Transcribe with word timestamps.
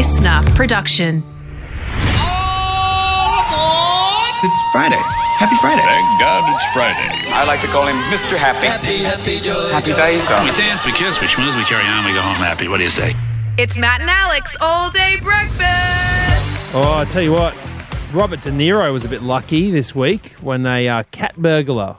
listener 0.00 0.40
production. 0.56 1.22
It's 4.42 4.62
Friday. 4.72 4.96
Happy 5.36 5.56
Friday. 5.60 5.82
Thank 5.82 6.08
God 6.18 6.48
it's 6.56 6.64
Friday. 6.72 7.10
I 7.36 7.44
like 7.44 7.60
to 7.60 7.66
call 7.66 7.86
him 7.86 7.96
Mr. 8.08 8.38
Happy. 8.38 8.66
Happy, 8.66 9.04
happy, 9.04 9.40
joy. 9.40 9.52
Happy 9.70 9.92
days, 9.92 10.22
We 10.24 10.56
dance, 10.56 10.86
we 10.86 10.92
kiss, 10.92 11.20
we 11.20 11.26
schmooze, 11.26 11.54
we 11.54 11.64
carry 11.64 11.84
on, 11.84 12.06
we 12.06 12.14
go 12.14 12.22
home 12.22 12.36
happy. 12.36 12.66
What 12.66 12.78
do 12.78 12.84
you 12.84 12.88
say? 12.88 13.14
It's 13.58 13.76
Matt 13.76 14.00
and 14.00 14.08
Alex 14.08 14.56
all 14.62 14.88
day 14.88 15.16
breakfast. 15.16 15.60
Oh, 16.74 16.94
I 16.96 17.04
tell 17.12 17.22
you 17.22 17.32
what, 17.32 17.54
Robert 18.14 18.40
De 18.40 18.50
Niro 18.50 18.90
was 18.94 19.04
a 19.04 19.08
bit 19.08 19.20
lucky 19.20 19.70
this 19.70 19.94
week 19.94 20.32
when 20.40 20.66
a 20.66 20.88
uh, 20.88 21.02
cat 21.10 21.36
burglar 21.36 21.98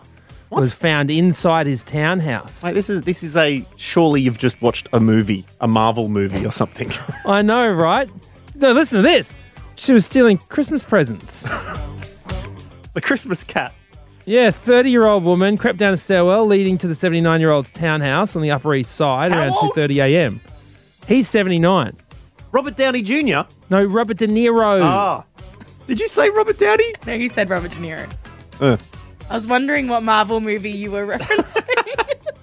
was 0.60 0.74
found 0.74 1.10
inside 1.10 1.66
his 1.66 1.84
townhouse. 1.84 2.64
Mate, 2.64 2.74
this 2.74 2.90
is 2.90 3.02
this 3.02 3.24
is 3.24 3.38
a 3.38 3.66
surely 3.78 4.22
you've 4.22 4.38
just 4.38 4.62
watched 4.62 4.88
a 4.94 5.00
movie, 5.00 5.46
a 5.62 5.68
Marvel 5.68 6.10
movie 6.10 6.46
or 6.46 6.52
something. 6.52 6.92
I 7.26 7.42
know, 7.42 7.72
right? 7.72 8.10
No, 8.56 8.74
listen 8.74 8.98
to 8.98 9.02
this. 9.02 9.34
She 9.76 9.94
was 9.94 10.06
stealing 10.06 10.38
Christmas 10.38 10.84
presents. 10.84 11.42
the 12.94 13.02
Christmas 13.02 13.44
cat. 13.44 13.74
Yeah, 14.26 14.52
30 14.52 14.92
year 14.92 15.08
old 15.08 15.24
woman 15.24 15.58
crept 15.58 15.80
down 15.80 15.94
a 15.94 15.98
stairwell 15.98 16.46
leading 16.46 16.78
to 16.80 16.88
the 16.88 16.96
79 16.96 17.40
year 17.40 17.50
old's 17.50 17.72
townhouse 17.72 18.36
on 18.36 18.42
the 18.42 18.52
Upper 18.52 18.76
East 18.76 18.96
Side 18.96 19.32
How 19.32 19.40
around 19.40 19.54
old? 19.54 19.74
2.30 19.74 20.04
a.m. 20.06 20.42
He's 21.08 21.28
79. 21.30 21.96
Robert 22.52 22.76
Downey 22.76 23.02
Jr. 23.02 23.42
No, 23.70 23.84
Robert 23.84 24.18
De 24.18 24.28
Niro. 24.28 24.82
Ah. 24.84 25.24
Did 25.88 26.00
you 26.00 26.08
say 26.08 26.30
Robert 26.30 26.60
Downey? 26.60 26.94
No, 27.08 27.18
he 27.18 27.28
said 27.28 27.50
Robert 27.50 27.72
De 27.72 27.78
Niro. 27.78 28.12
Uh. 28.60 28.78
I 29.32 29.36
was 29.36 29.48
wondering 29.48 29.88
what 29.88 30.04
Marvel 30.04 30.42
movie 30.42 30.72
you 30.72 30.92
were 30.92 31.08
referencing. 31.18 31.64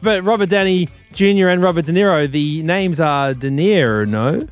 But 0.01 0.25
Robert 0.25 0.49
Downey 0.49 0.89
Jr. 1.13 1.49
and 1.49 1.63
Robert 1.63 1.85
De 1.85 1.93
Niro, 1.93 2.31
the 2.31 2.63
names 2.63 2.99
are 2.99 3.35
De 3.35 3.51
Niro, 3.51 4.09
no? 4.09 4.47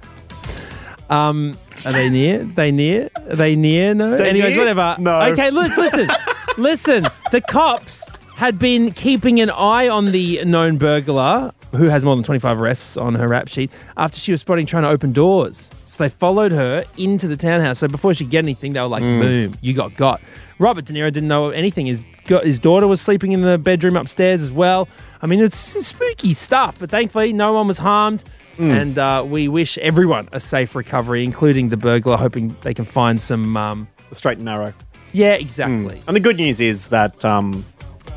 Um, 1.09 1.57
are 1.87 1.93
they 1.93 2.11
near? 2.11 2.45
They 2.45 2.71
near? 2.71 3.09
Are 3.31 3.37
they 3.37 3.57
near? 3.57 3.95
No. 3.95 4.17
They 4.17 4.29
Anyways, 4.29 4.51
near? 4.51 4.59
whatever. 4.59 4.97
No. 4.99 5.19
Okay, 5.33 5.51
look, 5.51 5.75
listen, 5.79 6.11
listen. 6.59 7.07
The 7.31 7.41
cops 7.41 8.07
had 8.35 8.59
been 8.59 8.93
keeping 8.93 9.41
an 9.41 9.49
eye 9.49 9.89
on 9.89 10.13
the 10.13 10.45
known 10.45 10.77
burglar, 10.77 11.53
who 11.71 11.85
has 11.85 12.05
more 12.05 12.17
than 12.17 12.25
25 12.25 12.61
arrests 12.61 12.97
on 12.99 13.15
her 13.15 13.29
rap 13.29 13.49
sheet, 13.49 13.71
after 13.97 14.19
she 14.19 14.31
was 14.33 14.43
spotted 14.43 14.69
trying 14.69 14.83
to 14.83 14.91
open 14.91 15.13
doors. 15.13 15.71
So 15.97 16.05
they 16.05 16.11
followed 16.11 16.53
her 16.53 16.85
into 16.99 17.27
the 17.27 17.39
townhouse. 17.39 17.79
So 17.79 17.89
before 17.89 18.13
she 18.13 18.25
could 18.25 18.31
get 18.31 18.45
anything, 18.45 18.75
they 18.75 18.81
were 18.81 18.87
like, 18.87 19.03
boom, 19.03 19.55
you 19.63 19.73
got 19.73 19.95
got. 19.97 20.21
Robert 20.59 20.85
De 20.85 20.93
Niro 20.93 21.11
didn't 21.11 21.29
know 21.29 21.49
anything. 21.49 21.87
His, 21.87 22.03
go- 22.27 22.41
his 22.43 22.59
daughter 22.59 22.87
was 22.87 23.01
sleeping 23.01 23.33
in 23.33 23.41
the 23.41 23.57
bedroom 23.57 23.97
upstairs 23.97 24.43
as 24.43 24.53
well. 24.53 24.89
I 25.23 25.27
mean, 25.27 25.41
it's 25.41 25.57
spooky 25.57 26.33
stuff, 26.35 26.79
but 26.79 26.91
thankfully, 26.91 27.33
no 27.33 27.55
one 27.55 27.67
was 27.67 27.79
harmed. 27.79 28.25
And 28.59 28.99
uh, 28.99 29.25
we 29.27 29.49
wish 29.49 29.77
everyone 29.79 30.29
a 30.33 30.41
safe 30.41 30.75
recovery, 30.75 31.25
including 31.25 31.69
the 31.71 31.77
burglar, 31.79 32.17
hoping 32.17 32.57
they 32.63 32.73
can 32.75 32.85
find 32.87 33.21
some. 33.21 33.55
Um, 33.57 33.89
The 34.11 34.15
straight 34.15 34.37
and 34.37 34.45
narrow. 34.47 34.73
yeah, 35.13 35.33
exactly. 35.35 36.01
And 36.07 36.15
the 36.17 36.21
good 36.21 36.37
news 36.37 36.61
is 36.61 36.89
that 36.89 37.23
um, 37.25 37.65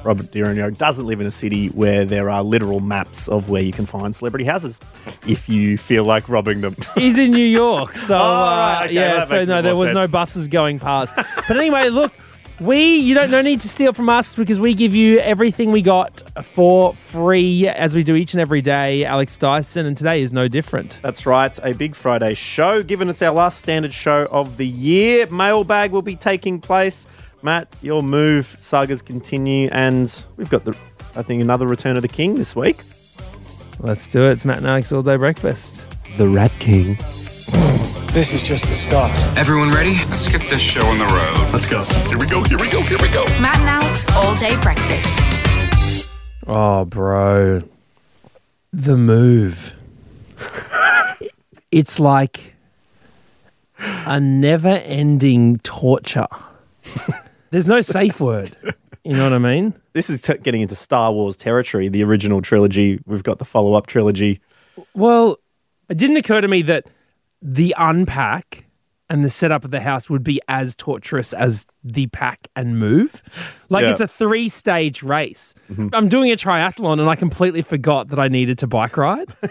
Robert 0.03 0.31
De 0.31 0.39
Niro 0.41 0.75
doesn't 0.77 1.05
live 1.05 1.19
in 1.19 1.27
a 1.27 1.31
city 1.31 1.67
where 1.69 2.05
there 2.05 2.29
are 2.29 2.41
literal 2.43 2.79
maps 2.79 3.27
of 3.27 3.49
where 3.49 3.61
you 3.61 3.73
can 3.73 3.85
find 3.85 4.15
celebrity 4.15 4.45
houses 4.45 4.79
if 5.27 5.49
you 5.49 5.77
feel 5.77 6.05
like 6.05 6.29
robbing 6.29 6.61
them. 6.61 6.75
He's 6.95 7.17
in 7.17 7.31
New 7.31 7.45
York, 7.45 7.97
so 7.97 8.15
Oh, 8.15 8.19
right, 8.19 8.81
uh, 8.81 8.83
okay, 8.85 8.93
yeah. 8.93 9.23
So 9.25 9.43
no, 9.43 9.61
there 9.61 9.75
was 9.75 9.91
no 9.91 10.07
buses 10.07 10.47
going 10.47 10.79
past. 10.79 11.15
But 11.15 11.57
anyway, 11.57 11.89
look, 11.89 12.13
we 12.61 12.95
you 12.95 13.13
don't 13.13 13.31
no 13.31 13.41
need 13.41 13.61
to 13.61 13.69
steal 13.69 13.93
from 13.93 14.09
us 14.09 14.35
because 14.35 14.59
we 14.59 14.73
give 14.73 14.93
you 14.95 15.19
everything 15.19 15.71
we 15.71 15.81
got 15.81 16.21
for 16.45 16.93
free 16.93 17.67
as 17.67 17.95
we 17.95 18.03
do 18.03 18.15
each 18.15 18.33
and 18.33 18.41
every 18.41 18.61
day. 18.61 19.05
Alex 19.05 19.37
Dyson, 19.37 19.85
and 19.85 19.95
today 19.97 20.21
is 20.21 20.31
no 20.31 20.47
different. 20.47 20.99
That's 21.01 21.25
right, 21.25 21.57
a 21.63 21.73
Big 21.73 21.95
Friday 21.95 22.33
show. 22.35 22.83
Given 22.83 23.09
it's 23.09 23.21
our 23.21 23.33
last 23.33 23.59
standard 23.59 23.93
show 23.93 24.27
of 24.31 24.57
the 24.57 24.67
year, 24.67 25.25
mailbag 25.27 25.91
will 25.91 26.01
be 26.01 26.15
taking 26.15 26.59
place. 26.61 27.05
Matt, 27.41 27.73
your 27.81 28.03
move 28.03 28.57
sagas 28.59 29.01
continue, 29.01 29.69
and 29.71 30.25
we've 30.35 30.49
got 30.49 30.65
the, 30.65 30.77
I 31.15 31.21
think, 31.21 31.41
another 31.41 31.67
Return 31.67 31.95
of 31.95 32.01
the 32.01 32.07
King 32.09 32.35
this 32.35 32.55
week. 32.55 32.81
Let's 33.79 34.07
do 34.09 34.25
it. 34.25 34.31
It's 34.31 34.45
Matt 34.45 34.57
and 34.57 34.67
Alex 34.67 34.91
all 34.91 35.01
day 35.01 35.15
breakfast. 35.15 35.87
The 36.17 36.27
Rat 36.27 36.51
King. 36.59 36.95
This 38.11 38.33
is 38.33 38.43
just 38.43 38.65
the 38.65 38.73
start. 38.73 39.11
Everyone 39.37 39.71
ready? 39.71 39.95
Let's 40.09 40.29
get 40.29 40.41
this 40.49 40.59
show 40.59 40.85
on 40.85 40.97
the 40.97 41.05
road. 41.05 41.53
Let's 41.53 41.67
go. 41.67 41.83
Here 42.09 42.17
we 42.17 42.27
go, 42.27 42.43
here 42.43 42.57
we 42.57 42.67
go, 42.69 42.81
here 42.81 42.97
we 43.01 43.09
go. 43.13 43.23
Matt 43.39 43.57
and 43.57 43.69
Alex 43.69 44.05
all 44.15 44.35
day 44.35 44.59
breakfast. 44.61 46.09
Oh, 46.45 46.83
bro, 46.83 47.61
the 48.73 48.97
move. 48.97 49.75
it's 51.71 51.99
like 51.99 52.55
a 53.77 54.19
never-ending 54.19 55.59
torture. 55.59 56.27
There's 57.51 57.67
no 57.67 57.81
safe 57.81 58.19
word. 58.19 58.55
You 59.03 59.13
know 59.15 59.23
what 59.23 59.33
I 59.33 59.37
mean? 59.39 59.73
This 59.93 60.09
is 60.09 60.21
t- 60.21 60.37
getting 60.37 60.61
into 60.61 60.75
Star 60.75 61.11
Wars 61.11 61.35
territory, 61.35 61.89
the 61.89 62.03
original 62.05 62.41
trilogy. 62.41 62.99
We've 63.05 63.23
got 63.23 63.37
the 63.39 63.43
follow 63.43 63.73
up 63.73 63.85
trilogy. 63.87 64.39
Well, 64.93 65.37
it 65.89 65.97
didn't 65.97 66.15
occur 66.17 66.39
to 66.39 66.47
me 66.47 66.61
that 66.61 66.85
the 67.41 67.75
unpack 67.77 68.63
and 69.09 69.25
the 69.25 69.29
setup 69.29 69.65
of 69.65 69.71
the 69.71 69.81
house 69.81 70.09
would 70.09 70.23
be 70.23 70.39
as 70.47 70.75
torturous 70.75 71.33
as 71.33 71.65
the 71.83 72.07
pack 72.07 72.47
and 72.55 72.79
move. 72.79 73.21
Like 73.67 73.83
Yeah. 73.83 73.91
it's 73.91 73.99
a 73.99 74.07
three 74.07 74.47
stage 74.47 75.03
race. 75.03 75.53
Mm-hmm. 75.69 75.89
I'm 75.91 76.07
doing 76.07 76.31
a 76.31 76.35
triathlon 76.37 77.01
and 77.01 77.09
I 77.09 77.15
completely 77.15 77.61
forgot 77.63 78.07
that 78.09 78.19
I 78.19 78.29
needed 78.29 78.57
to 78.59 78.67
bike 78.67 78.95
ride. 78.95 79.35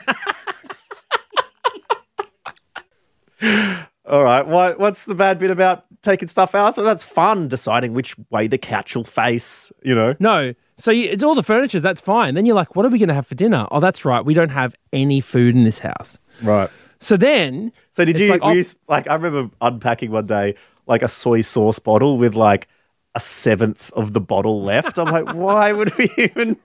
All 4.07 4.25
right. 4.25 4.47
What, 4.47 4.79
what's 4.79 5.05
the 5.05 5.15
bad 5.15 5.39
bit 5.39 5.51
about 5.51 5.85
taking 6.03 6.29
stuff 6.29 6.55
out? 6.55 6.69
I 6.69 6.71
thought 6.73 6.83
that's 6.85 7.05
fun, 7.05 7.49
deciding 7.49 7.95
which 7.95 8.17
way 8.31 8.47
the 8.47 8.59
couch 8.59 8.95
will 8.97 9.05
face, 9.05 9.73
you 9.83 9.95
know? 9.95 10.15
No. 10.19 10.55
So 10.77 10.91
you, 10.91 11.09
it's 11.11 11.23
all 11.23 11.35
the 11.35 11.43
furniture. 11.43 11.81
That's 11.81 12.01
fine. 12.01 12.35
Then 12.35 12.47
you're 12.47 12.55
like, 12.55 12.77
what 12.77 12.85
are 12.87 12.89
we 12.89 12.99
going 12.99 13.09
to 13.09 13.15
have 13.15 13.27
for 13.27 13.35
dinner? 13.35 13.67
Oh, 13.71 13.81
that's 13.81 14.05
right. 14.05 14.25
We 14.25 14.35
don't 14.35 14.51
have 14.51 14.75
any 14.93 15.21
food 15.21 15.55
in 15.55 15.65
this 15.65 15.81
house. 15.81 16.19
Right. 16.43 16.71
So 17.01 17.17
then, 17.17 17.73
So 17.93 18.05
did 18.05 18.19
you 18.19 18.29
like, 18.31 18.41
oh- 18.43 18.53
use, 18.53 18.75
like 18.89 19.09
I 19.09 19.15
remember 19.15 19.51
unpacking 19.61 20.11
one 20.11 20.27
day 20.27 20.55
like 20.87 21.03
a 21.03 21.09
soy 21.09 21.41
sauce 21.43 21.79
bottle 21.79 22.19
with 22.19 22.35
like 22.35 22.69
a 23.15 23.21
seventh 23.21 23.91
of 23.93 24.13
the 24.13 24.21
bottle 24.21 24.63
left. 24.63 24.99
I'm 24.99 25.07
like, 25.07 25.35
why 25.35 25.73
would 25.73 25.97
we 25.97 26.11
even 26.17 26.57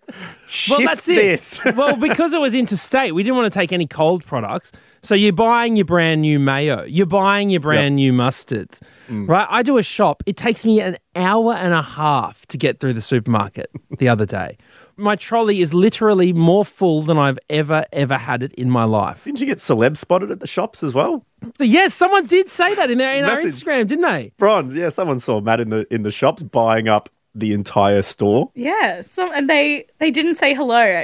shift 0.48 0.80
well, 0.80 0.88
that's 0.88 1.08
it. 1.08 1.16
this? 1.16 1.62
well, 1.76 1.96
because 1.96 2.34
it 2.34 2.40
was 2.40 2.54
interstate, 2.64 3.16
we 3.16 3.24
didn't 3.24 3.36
want 3.38 3.52
to 3.52 3.60
take 3.60 3.72
any 3.72 3.88
cold 3.88 4.24
products. 4.26 4.72
So 5.04 5.16
you're 5.16 5.34
buying 5.34 5.76
your 5.76 5.86
brand 5.86 6.22
new 6.22 6.40
mayo, 6.40 6.84
you're 6.86 7.06
buying 7.06 7.50
your 7.50 7.60
brand 7.60 7.98
new 7.98 8.14
mustards, 8.14 8.80
Mm. 9.10 9.28
right? 9.28 9.46
I 9.50 9.62
do 9.62 9.78
a 9.78 9.84
shop. 9.84 10.24
It 10.26 10.38
takes 10.38 10.64
me 10.66 10.80
an 10.80 10.98
hour 11.16 11.54
and 11.54 11.74
a 11.74 11.82
half 11.82 12.46
to 12.48 12.58
get 12.58 12.80
through 12.80 12.94
the 12.94 13.02
supermarket 13.02 13.70
the 14.00 14.08
other 14.08 14.26
day. 14.26 14.58
My 14.96 15.16
trolley 15.18 15.60
is 15.60 15.74
literally 15.74 16.32
more 16.32 16.64
full 16.64 17.02
than 17.02 17.18
I've 17.18 17.38
ever, 17.50 17.84
ever 17.92 18.18
had 18.18 18.44
it 18.44 18.54
in 18.54 18.70
my 18.70 18.86
life. 18.86 19.26
Didn't 19.26 19.42
you 19.42 19.46
get 19.46 19.58
celeb 19.58 19.98
spotted 19.98 20.32
at 20.32 20.40
the 20.40 20.48
shops 20.48 20.84
as 20.84 20.94
well? 20.94 21.26
Yes, 21.60 21.94
someone 21.94 22.26
did 22.28 22.48
say 22.48 22.74
that 22.76 22.90
in 22.90 22.98
their 23.00 23.14
in 23.16 23.26
our 23.26 23.36
Instagram, 23.38 23.88
didn't 23.88 24.04
they? 24.06 24.32
Bronze, 24.38 24.74
yeah, 24.74 24.88
someone 24.90 25.20
saw 25.20 25.42
Matt 25.42 25.60
in 25.60 25.70
the 25.70 25.86
in 25.94 26.04
the 26.04 26.12
shops 26.12 26.44
buying 26.44 26.88
up 26.88 27.10
the 27.36 27.52
entire 27.54 28.04
store. 28.04 28.52
yeah, 28.56 29.02
some, 29.02 29.32
and 29.34 29.50
they 29.50 29.86
they 29.98 30.12
didn't 30.12 30.36
say 30.36 30.54
hello. 30.54 31.04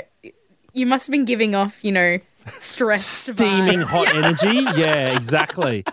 You 0.72 0.86
must 0.86 1.08
have 1.08 1.12
been 1.12 1.26
giving 1.26 1.56
off, 1.56 1.84
you 1.84 1.92
know, 1.92 2.20
stress, 2.58 3.06
steaming 3.06 3.80
vibes. 3.80 3.84
hot 3.84 4.16
energy. 4.16 4.60
Yeah, 4.80 5.16
exactly. 5.16 5.84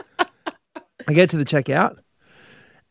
I 1.09 1.13
get 1.13 1.31
to 1.31 1.37
the 1.37 1.45
checkout 1.45 1.99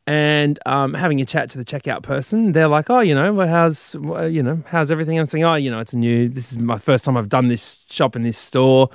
and 0.08 0.60
um, 0.66 0.94
having 0.94 1.20
a 1.20 1.26
chat 1.26 1.50
to 1.52 1.58
the 1.58 1.66
checkout 1.66 2.04
person. 2.04 2.52
They're 2.52 2.68
like, 2.68 2.90
"Oh, 2.90 3.00
you 3.00 3.16
know, 3.16 3.34
well, 3.34 3.48
how's 3.48 3.96
well, 3.96 4.30
you 4.30 4.44
know, 4.44 4.64
how's 4.68 4.92
everything?" 4.92 5.20
I'm 5.20 5.26
saying, 5.26 5.44
"Oh, 5.44 5.56
you 5.56 5.72
know, 5.72 5.80
it's 5.80 5.94
a 5.94 5.98
new. 5.98 6.30
This 6.30 6.52
is 6.52 6.58
my 6.58 6.78
first 6.78 7.04
time 7.04 7.18
I've 7.18 7.30
done 7.30 7.48
this 7.48 7.80
shop 7.90 8.16
in 8.16 8.24
this 8.24 8.38
store. 8.38 8.90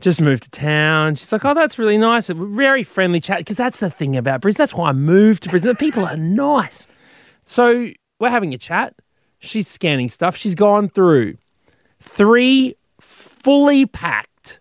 Just 0.00 0.20
moved 0.20 0.44
to 0.44 0.50
town." 0.50 1.14
She's 1.14 1.32
like, 1.32 1.44
"Oh, 1.44 1.54
that's 1.54 1.78
really 1.78 1.98
nice. 1.98 2.28
A 2.28 2.34
very 2.34 2.82
friendly 2.82 3.20
chat 3.20 3.38
because 3.38 3.56
that's 3.56 3.80
the 3.80 3.90
thing 3.90 4.16
about 4.16 4.40
Brisbane. 4.40 4.62
That's 4.62 4.74
why 4.74 4.90
I 4.90 4.92
moved 4.92 5.44
to 5.44 5.48
Brisbane. 5.48 5.76
People 5.76 6.04
are 6.04 6.16
nice." 6.16 6.86
So 7.44 7.88
we're 8.20 8.30
having 8.30 8.54
a 8.54 8.58
chat. 8.58 8.94
She's 9.38 9.66
scanning 9.66 10.08
stuff. 10.08 10.36
She's 10.36 10.54
gone 10.54 10.88
through 10.88 11.36
three 12.00 12.76
fully 13.42 13.86
packed 13.86 14.60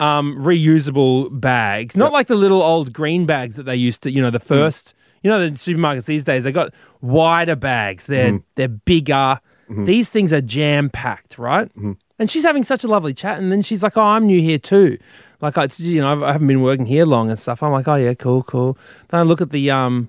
um, 0.00 0.36
reusable 0.36 1.28
bags, 1.40 1.96
not 1.96 2.12
like 2.12 2.26
the 2.26 2.34
little 2.34 2.62
old 2.62 2.92
green 2.92 3.26
bags 3.26 3.56
that 3.56 3.64
they 3.64 3.76
used 3.76 4.02
to, 4.02 4.10
you 4.10 4.20
know, 4.20 4.30
the 4.30 4.38
mm. 4.38 4.44
first, 4.44 4.94
you 5.22 5.30
know, 5.30 5.48
the 5.48 5.56
supermarkets 5.56 6.06
these 6.06 6.24
days, 6.24 6.44
they 6.44 6.52
got 6.52 6.72
wider 7.00 7.56
bags. 7.56 8.06
They're, 8.06 8.28
mm-hmm. 8.28 8.44
they're 8.56 8.68
bigger. 8.68 9.40
Mm-hmm. 9.70 9.84
These 9.84 10.10
things 10.10 10.32
are 10.32 10.40
jam 10.40 10.90
packed, 10.90 11.38
right? 11.38 11.68
Mm-hmm. 11.70 11.92
And 12.18 12.30
she's 12.30 12.44
having 12.44 12.64
such 12.64 12.84
a 12.84 12.88
lovely 12.88 13.14
chat. 13.14 13.38
And 13.38 13.50
then 13.50 13.62
she's 13.62 13.82
like, 13.82 13.96
oh, 13.96 14.02
I'm 14.02 14.26
new 14.26 14.40
here 14.40 14.58
too. 14.58 14.98
Like, 15.40 15.56
it's, 15.56 15.80
you 15.80 16.00
know, 16.00 16.24
I 16.24 16.32
haven't 16.32 16.46
been 16.46 16.62
working 16.62 16.86
here 16.86 17.04
long 17.04 17.28
and 17.28 17.38
stuff. 17.38 17.62
I'm 17.62 17.72
like, 17.72 17.88
oh, 17.88 17.96
yeah, 17.96 18.14
cool, 18.14 18.42
cool. 18.42 18.78
Then 19.08 19.20
I 19.20 19.22
look 19.24 19.40
at 19.40 19.50
the 19.50 19.70
um, 19.70 20.08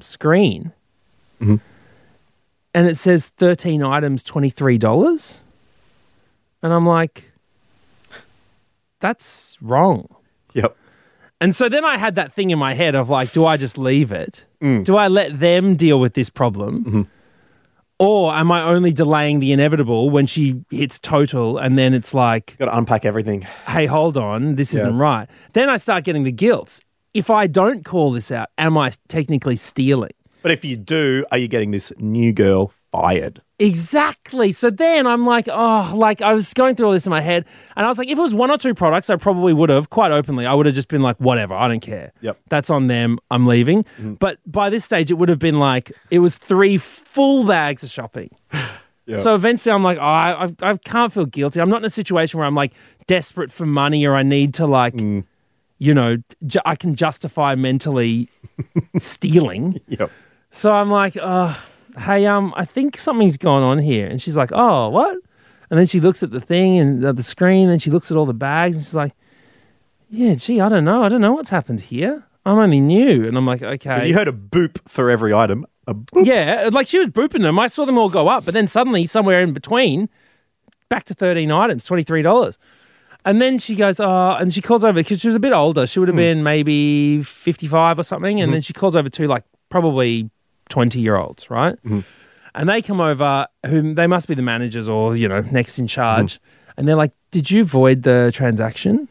screen 0.00 0.72
and 2.74 2.88
it 2.88 2.96
says 2.96 3.26
13 3.26 3.82
items, 3.82 4.22
$23. 4.24 5.40
And 6.62 6.72
I'm 6.72 6.86
like, 6.86 7.24
that's 9.00 9.56
wrong. 9.60 10.08
Yep. 10.54 10.76
And 11.40 11.54
so 11.54 11.68
then 11.68 11.84
I 11.84 11.96
had 11.98 12.16
that 12.16 12.32
thing 12.34 12.50
in 12.50 12.58
my 12.58 12.74
head 12.74 12.94
of 12.94 13.08
like, 13.08 13.32
do 13.32 13.46
I 13.46 13.56
just 13.56 13.78
leave 13.78 14.10
it? 14.10 14.44
Mm. 14.60 14.84
Do 14.84 14.96
I 14.96 15.06
let 15.06 15.38
them 15.38 15.76
deal 15.76 16.00
with 16.00 16.14
this 16.14 16.30
problem? 16.30 16.84
Mm-hmm. 16.84 17.02
Or 18.00 18.32
am 18.32 18.50
I 18.52 18.62
only 18.62 18.92
delaying 18.92 19.40
the 19.40 19.52
inevitable 19.52 20.10
when 20.10 20.26
she 20.26 20.60
hits 20.70 20.98
total 21.00 21.58
and 21.58 21.76
then 21.78 21.94
it's 21.94 22.12
like, 22.14 22.56
Got 22.58 22.66
to 22.66 22.76
unpack 22.76 23.04
everything. 23.04 23.42
hey, 23.66 23.86
hold 23.86 24.16
on, 24.16 24.54
this 24.56 24.72
Yeah. 24.72 24.80
isn't 24.80 24.98
right. 24.98 25.28
Then 25.52 25.68
I 25.68 25.76
start 25.76 26.04
getting 26.04 26.24
the 26.24 26.32
guilt. 26.32 26.80
If 27.14 27.30
I 27.30 27.46
don't 27.46 27.84
call 27.84 28.12
this 28.12 28.30
out, 28.30 28.48
am 28.58 28.76
I 28.78 28.92
technically 29.08 29.56
stealing? 29.56 30.10
But 30.42 30.52
if 30.52 30.64
you 30.64 30.76
do, 30.76 31.24
are 31.32 31.38
you 31.38 31.48
getting 31.48 31.70
this 31.72 31.92
new 31.98 32.32
girl 32.32 32.72
fired? 32.92 33.42
Exactly. 33.60 34.52
So 34.52 34.70
then 34.70 35.06
I'm 35.06 35.26
like, 35.26 35.48
oh, 35.50 35.92
like 35.94 36.22
I 36.22 36.32
was 36.32 36.54
going 36.54 36.76
through 36.76 36.86
all 36.86 36.92
this 36.92 37.06
in 37.06 37.10
my 37.10 37.20
head, 37.20 37.44
and 37.76 37.84
I 37.84 37.88
was 37.88 37.98
like, 37.98 38.08
if 38.08 38.16
it 38.16 38.20
was 38.20 38.34
one 38.34 38.50
or 38.50 38.58
two 38.58 38.72
products, 38.74 39.10
I 39.10 39.16
probably 39.16 39.52
would 39.52 39.68
have 39.68 39.90
quite 39.90 40.12
openly. 40.12 40.46
I 40.46 40.54
would 40.54 40.66
have 40.66 40.74
just 40.74 40.88
been 40.88 41.02
like, 41.02 41.16
whatever, 41.16 41.54
I 41.54 41.66
don't 41.68 41.80
care. 41.80 42.12
Yep. 42.20 42.38
That's 42.48 42.70
on 42.70 42.86
them. 42.86 43.18
I'm 43.30 43.46
leaving. 43.46 43.84
But 43.98 44.38
by 44.46 44.70
this 44.70 44.84
stage, 44.84 45.10
it 45.10 45.14
would 45.14 45.28
have 45.28 45.38
been 45.40 45.58
like 45.58 45.92
it 46.10 46.20
was 46.20 46.36
three 46.36 46.76
full 46.76 47.44
bags 47.44 47.82
of 47.82 47.90
shopping. 47.90 48.30
So 49.16 49.34
eventually, 49.34 49.72
I'm 49.72 49.82
like, 49.82 49.96
oh, 49.96 50.02
I, 50.02 50.44
I, 50.44 50.70
I 50.72 50.76
can't 50.76 51.10
feel 51.10 51.24
guilty. 51.24 51.62
I'm 51.62 51.70
not 51.70 51.78
in 51.78 51.86
a 51.86 51.88
situation 51.90 52.36
where 52.36 52.46
I'm 52.46 52.54
like 52.54 52.74
desperate 53.06 53.50
for 53.50 53.64
money 53.64 54.04
or 54.04 54.14
I 54.14 54.22
need 54.22 54.52
to 54.54 54.66
like, 54.66 55.00
you 55.00 55.94
know, 55.94 56.18
ju- 56.46 56.60
I 56.66 56.76
can 56.76 56.94
justify 56.94 57.54
mentally 57.54 58.28
stealing. 58.98 59.80
Yep. 59.88 60.10
So 60.50 60.72
I'm 60.72 60.90
like, 60.90 61.16
uh, 61.16 61.54
hey, 61.98 62.26
um, 62.26 62.52
I 62.56 62.64
think 62.64 62.98
something's 62.98 63.36
going 63.36 63.62
on 63.62 63.78
here. 63.78 64.06
And 64.06 64.20
she's 64.20 64.36
like, 64.36 64.50
oh, 64.52 64.88
what? 64.88 65.16
And 65.70 65.78
then 65.78 65.86
she 65.86 66.00
looks 66.00 66.22
at 66.22 66.30
the 66.30 66.40
thing 66.40 66.78
and 66.78 67.04
uh, 67.04 67.12
the 67.12 67.22
screen, 67.22 67.68
and 67.68 67.82
she 67.82 67.90
looks 67.90 68.10
at 68.10 68.16
all 68.16 68.26
the 68.26 68.34
bags, 68.34 68.76
and 68.76 68.84
she's 68.84 68.94
like, 68.94 69.12
yeah, 70.08 70.34
gee, 70.34 70.60
I 70.60 70.68
don't 70.68 70.84
know. 70.84 71.02
I 71.02 71.08
don't 71.08 71.20
know 71.20 71.32
what's 71.32 71.50
happened 71.50 71.80
here. 71.80 72.24
I'm 72.46 72.58
only 72.58 72.80
new. 72.80 73.26
And 73.26 73.36
I'm 73.36 73.44
like, 73.44 73.62
okay. 73.62 74.08
You 74.08 74.14
heard 74.14 74.28
a 74.28 74.32
boop 74.32 74.78
for 74.88 75.10
every 75.10 75.34
item. 75.34 75.66
Yeah, 76.14 76.70
like 76.72 76.86
she 76.86 76.98
was 76.98 77.08
booping 77.08 77.42
them. 77.42 77.58
I 77.58 77.66
saw 77.66 77.84
them 77.84 77.98
all 77.98 78.08
go 78.08 78.28
up, 78.28 78.44
but 78.44 78.54
then 78.54 78.66
suddenly, 78.66 79.04
somewhere 79.06 79.42
in 79.42 79.52
between, 79.52 80.08
back 80.88 81.04
to 81.04 81.14
13 81.14 81.50
items, 81.50 81.86
$23. 81.86 82.56
And 83.24 83.42
then 83.42 83.58
she 83.58 83.74
goes, 83.74 84.00
oh, 84.00 84.36
and 84.38 84.52
she 84.52 84.62
calls 84.62 84.84
over 84.84 84.94
because 84.94 85.20
she 85.20 85.28
was 85.28 85.34
a 85.34 85.40
bit 85.40 85.52
older. 85.52 85.86
She 85.86 85.98
would 85.98 86.08
have 86.08 86.16
been 86.16 86.42
maybe 86.42 87.22
55 87.22 87.98
or 87.98 88.02
something. 88.02 88.40
And 88.40 88.52
then 88.52 88.62
she 88.62 88.72
calls 88.72 88.96
over 88.96 89.08
to 89.10 89.28
like, 89.28 89.44
probably 89.68 90.30
20 90.68 91.00
year 91.00 91.16
olds, 91.16 91.50
right? 91.50 91.76
Mm-hmm. 91.84 92.00
And 92.54 92.68
they 92.68 92.82
come 92.82 93.00
over, 93.00 93.46
whom 93.66 93.94
they 93.94 94.06
must 94.06 94.26
be 94.26 94.34
the 94.34 94.42
managers 94.42 94.88
or, 94.88 95.14
you 95.16 95.28
know, 95.28 95.42
next 95.42 95.78
in 95.78 95.86
charge. 95.86 96.34
Mm-hmm. 96.34 96.72
And 96.78 96.88
they're 96.88 96.96
like, 96.96 97.12
Did 97.30 97.50
you 97.50 97.64
void 97.64 98.02
the 98.02 98.30
transaction? 98.34 99.08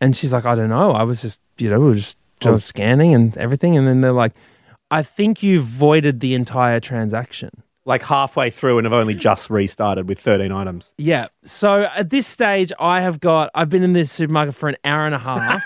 And 0.00 0.16
she's 0.16 0.32
like, 0.32 0.44
I 0.44 0.54
don't 0.54 0.68
know. 0.68 0.92
I 0.92 1.02
was 1.02 1.22
just, 1.22 1.40
you 1.58 1.70
know, 1.70 1.80
we 1.80 1.86
were 1.86 1.94
just, 1.94 2.16
just 2.40 2.64
scanning 2.64 3.14
and 3.14 3.36
everything. 3.36 3.76
And 3.76 3.86
then 3.86 4.00
they're 4.00 4.12
like, 4.12 4.34
I 4.90 5.02
think 5.02 5.42
you 5.42 5.60
voided 5.60 6.20
the 6.20 6.34
entire 6.34 6.80
transaction. 6.80 7.50
Like 7.84 8.02
halfway 8.02 8.50
through 8.50 8.78
and 8.78 8.84
have 8.84 8.92
only 8.92 9.14
just 9.14 9.50
restarted 9.50 10.08
with 10.08 10.20
13 10.20 10.52
items. 10.52 10.92
Yeah. 10.98 11.28
So 11.44 11.88
at 11.94 12.10
this 12.10 12.26
stage, 12.26 12.72
I 12.78 13.00
have 13.00 13.18
got, 13.18 13.50
I've 13.54 13.70
been 13.70 13.82
in 13.82 13.92
this 13.92 14.12
supermarket 14.12 14.54
for 14.54 14.68
an 14.68 14.76
hour 14.84 15.06
and 15.06 15.14
a 15.14 15.18
half. 15.18 15.62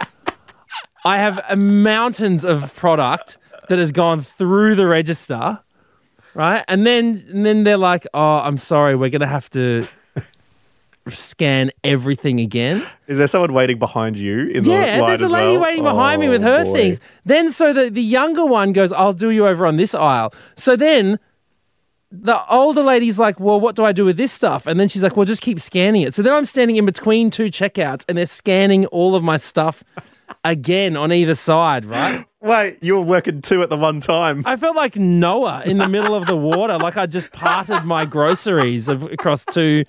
I 1.04 1.18
have 1.18 1.58
mountains 1.58 2.44
of 2.44 2.74
product 2.76 3.38
that 3.68 3.78
has 3.78 3.92
gone 3.92 4.22
through 4.22 4.74
the 4.74 4.86
register, 4.86 5.60
right? 6.34 6.64
And 6.68 6.86
then, 6.86 7.24
and 7.28 7.44
then 7.46 7.64
they're 7.64 7.76
like, 7.76 8.06
oh, 8.14 8.38
I'm 8.38 8.58
sorry, 8.58 8.94
we're 8.96 9.10
going 9.10 9.20
to 9.20 9.26
have 9.26 9.48
to 9.50 9.86
scan 11.08 11.70
everything 11.82 12.38
again. 12.40 12.82
Is 13.08 13.18
there 13.18 13.26
someone 13.26 13.52
waiting 13.52 13.78
behind 13.78 14.16
you 14.16 14.46
in 14.48 14.62
the 14.64 14.70
Yeah, 14.70 15.00
line 15.00 15.08
there's 15.08 15.20
a 15.20 15.28
lady 15.28 15.52
well? 15.56 15.60
waiting 15.62 15.82
behind 15.82 16.20
me 16.20 16.28
with 16.28 16.42
Oh, 16.42 16.46
her 16.46 16.64
boy. 16.64 16.72
things. 16.74 17.00
Then, 17.24 17.50
so 17.50 17.72
the, 17.72 17.90
the 17.90 18.02
younger 18.02 18.46
one 18.46 18.72
goes, 18.72 18.92
I'll 18.92 19.12
do 19.12 19.30
you 19.30 19.46
over 19.46 19.66
on 19.66 19.76
this 19.76 19.94
aisle. 19.94 20.32
So 20.56 20.76
then 20.76 21.18
the 22.12 22.40
older 22.48 22.82
lady's 22.82 23.18
like, 23.18 23.40
Well, 23.40 23.58
what 23.58 23.74
do 23.74 23.84
I 23.84 23.92
do 23.92 24.04
with 24.04 24.16
this 24.16 24.30
stuff? 24.32 24.66
And 24.66 24.78
then 24.78 24.86
she's 24.86 25.02
like, 25.02 25.16
Well, 25.16 25.26
just 25.26 25.42
keep 25.42 25.58
scanning 25.58 26.02
it. 26.02 26.14
So 26.14 26.22
then 26.22 26.34
I'm 26.34 26.44
standing 26.44 26.76
in 26.76 26.84
between 26.86 27.30
two 27.30 27.46
checkouts 27.46 28.04
and 28.08 28.16
they're 28.16 28.26
scanning 28.26 28.86
all 28.86 29.14
of 29.16 29.24
my 29.24 29.38
stuff 29.38 29.82
again 30.44 30.96
on 30.96 31.10
either 31.12 31.34
side, 31.34 31.84
right? 31.84 32.24
Wait, 32.42 32.78
you 32.82 32.94
were 32.96 33.02
working 33.02 33.40
two 33.40 33.62
at 33.62 33.70
the 33.70 33.76
one 33.76 34.00
time. 34.00 34.42
I 34.44 34.56
felt 34.56 34.74
like 34.74 34.96
Noah 34.96 35.62
in 35.64 35.78
the 35.78 35.88
middle 35.88 36.14
of 36.16 36.26
the 36.26 36.36
water, 36.36 36.76
like 36.76 36.96
I 36.96 37.06
just 37.06 37.30
parted 37.30 37.84
my 37.84 38.04
groceries 38.04 38.88
across 38.88 39.44
two. 39.44 39.84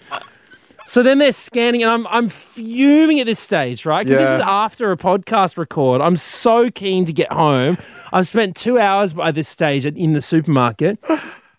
So 0.86 1.02
then 1.02 1.18
they're 1.18 1.32
scanning, 1.32 1.82
and 1.82 1.92
I'm 1.92 2.06
I'm 2.08 2.30
fuming 2.30 3.20
at 3.20 3.26
this 3.26 3.40
stage, 3.40 3.86
right? 3.86 4.06
Because 4.06 4.20
this 4.20 4.30
is 4.36 4.40
after 4.42 4.92
a 4.92 4.98
podcast 4.98 5.58
record. 5.58 6.00
I'm 6.02 6.16
so 6.16 6.70
keen 6.70 7.06
to 7.06 7.14
get 7.14 7.32
home. 7.32 7.78
I've 8.12 8.28
spent 8.28 8.56
two 8.56 8.78
hours 8.78 9.14
by 9.14 9.32
this 9.32 9.48
stage 9.48 9.86
in 9.86 10.14
the 10.14 10.22
supermarket. 10.22 11.00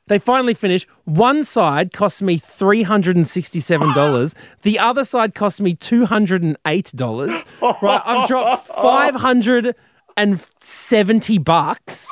They 0.06 0.18
finally 0.18 0.52
finish. 0.54 0.86
One 1.06 1.42
side 1.42 1.92
cost 1.92 2.22
me 2.22 2.36
three 2.38 2.82
hundred 2.82 3.16
and 3.16 3.26
sixty-seven 3.26 3.94
dollars. 3.94 4.34
the 4.62 4.78
other 4.78 5.04
side 5.04 5.34
cost 5.34 5.60
me 5.60 5.74
two 5.74 6.04
hundred 6.06 6.42
and 6.42 6.56
eight 6.66 6.92
dollars. 6.94 7.44
Right, 7.60 8.02
I've 8.04 8.28
dropped 8.28 8.68
five 8.68 9.14
hundred 9.16 9.74
and 10.16 10.40
seventy 10.60 11.38
bucks 11.38 12.10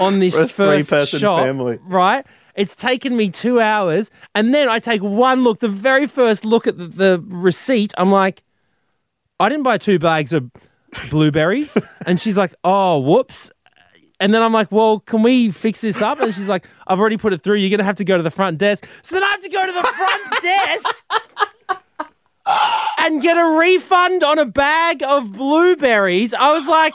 on 0.00 0.18
this 0.20 0.34
For 0.34 0.48
first 0.48 0.88
three-person 0.88 1.18
shop. 1.20 1.40
family. 1.40 1.78
Right, 1.82 2.26
it's 2.54 2.74
taken 2.76 3.16
me 3.16 3.30
two 3.30 3.60
hours, 3.60 4.10
and 4.34 4.54
then 4.54 4.68
I 4.68 4.78
take 4.78 5.02
one 5.02 5.42
look. 5.42 5.60
The 5.60 5.68
very 5.68 6.06
first 6.06 6.44
look 6.44 6.66
at 6.66 6.78
the, 6.78 6.86
the 6.86 7.24
receipt, 7.26 7.92
I'm 7.98 8.10
like, 8.10 8.42
I 9.40 9.48
didn't 9.48 9.64
buy 9.64 9.78
two 9.78 9.98
bags 9.98 10.32
of 10.32 10.50
blueberries, 11.10 11.76
and 12.06 12.20
she's 12.20 12.36
like, 12.36 12.54
oh, 12.64 12.98
whoops. 12.98 13.50
And 14.20 14.32
then 14.32 14.42
I'm 14.42 14.52
like, 14.52 14.70
well, 14.70 15.00
can 15.00 15.22
we 15.22 15.50
fix 15.50 15.80
this 15.80 16.00
up? 16.00 16.20
And 16.20 16.32
she's 16.32 16.48
like, 16.48 16.66
I've 16.86 17.00
already 17.00 17.16
put 17.16 17.32
it 17.32 17.42
through. 17.42 17.56
You're 17.56 17.68
going 17.68 17.78
to 17.78 17.84
have 17.84 17.96
to 17.96 18.04
go 18.04 18.16
to 18.16 18.22
the 18.22 18.30
front 18.30 18.58
desk. 18.58 18.86
So 19.02 19.16
then 19.16 19.24
I 19.24 19.28
have 19.28 19.40
to 19.40 19.48
go 19.48 19.66
to 19.66 19.72
the 19.72 19.82
front 19.82 20.42
desk 20.42 21.04
and 22.98 23.20
get 23.20 23.36
a 23.36 23.58
refund 23.58 24.22
on 24.22 24.38
a 24.38 24.44
bag 24.44 25.02
of 25.02 25.32
blueberries. 25.32 26.32
I 26.32 26.52
was 26.52 26.66
like, 26.68 26.94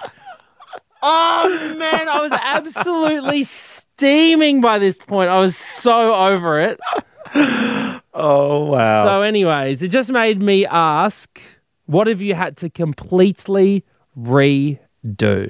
oh 1.01 1.75
man, 1.77 2.07
I 2.07 2.19
was 2.21 2.31
absolutely 2.31 3.43
steaming 3.43 4.61
by 4.61 4.79
this 4.79 4.97
point. 4.97 5.29
I 5.29 5.39
was 5.39 5.55
so 5.55 6.13
over 6.13 6.59
it. 6.59 6.79
Oh, 8.21 8.65
wow. 8.65 9.03
So, 9.05 9.21
anyways, 9.21 9.81
it 9.81 9.89
just 9.89 10.11
made 10.11 10.41
me 10.41 10.65
ask, 10.65 11.39
what 11.85 12.07
have 12.07 12.21
you 12.21 12.33
had 12.33 12.57
to 12.57 12.69
completely 12.69 13.85
redo? 14.17 15.49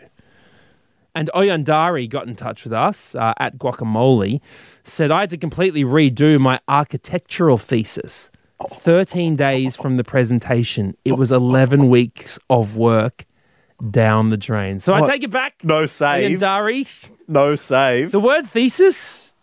And 1.16 1.30
Oyandari 1.34 2.08
got 2.08 2.28
in 2.28 2.36
touch 2.36 2.64
with 2.64 2.74
us 2.74 3.16
uh, 3.16 3.34
at 3.40 3.58
Guacamole, 3.58 4.40
said 4.84 5.10
I 5.10 5.22
had 5.22 5.30
to 5.32 5.38
completely 5.38 5.84
redo 5.84 6.40
my 6.40 6.60
architectural 6.68 7.58
thesis. 7.58 8.30
13 8.70 9.36
days 9.36 9.76
from 9.76 9.98
the 9.98 10.04
presentation. 10.04 10.96
It 11.06 11.14
was 11.14 11.32
11 11.32 11.90
weeks 11.90 12.38
of 12.50 12.76
work 12.76 13.26
down 13.90 14.30
the 14.30 14.38
drain. 14.38 14.80
So 14.80 14.94
I 14.94 15.06
take 15.06 15.24
it 15.24 15.32
back. 15.32 15.56
no 15.64 15.86
save. 15.86 16.40
Oyandari. 16.40 17.10
No 17.28 17.56
save. 17.56 18.12
The 18.12 18.20
word 18.20 18.48
thesis, 18.48 19.34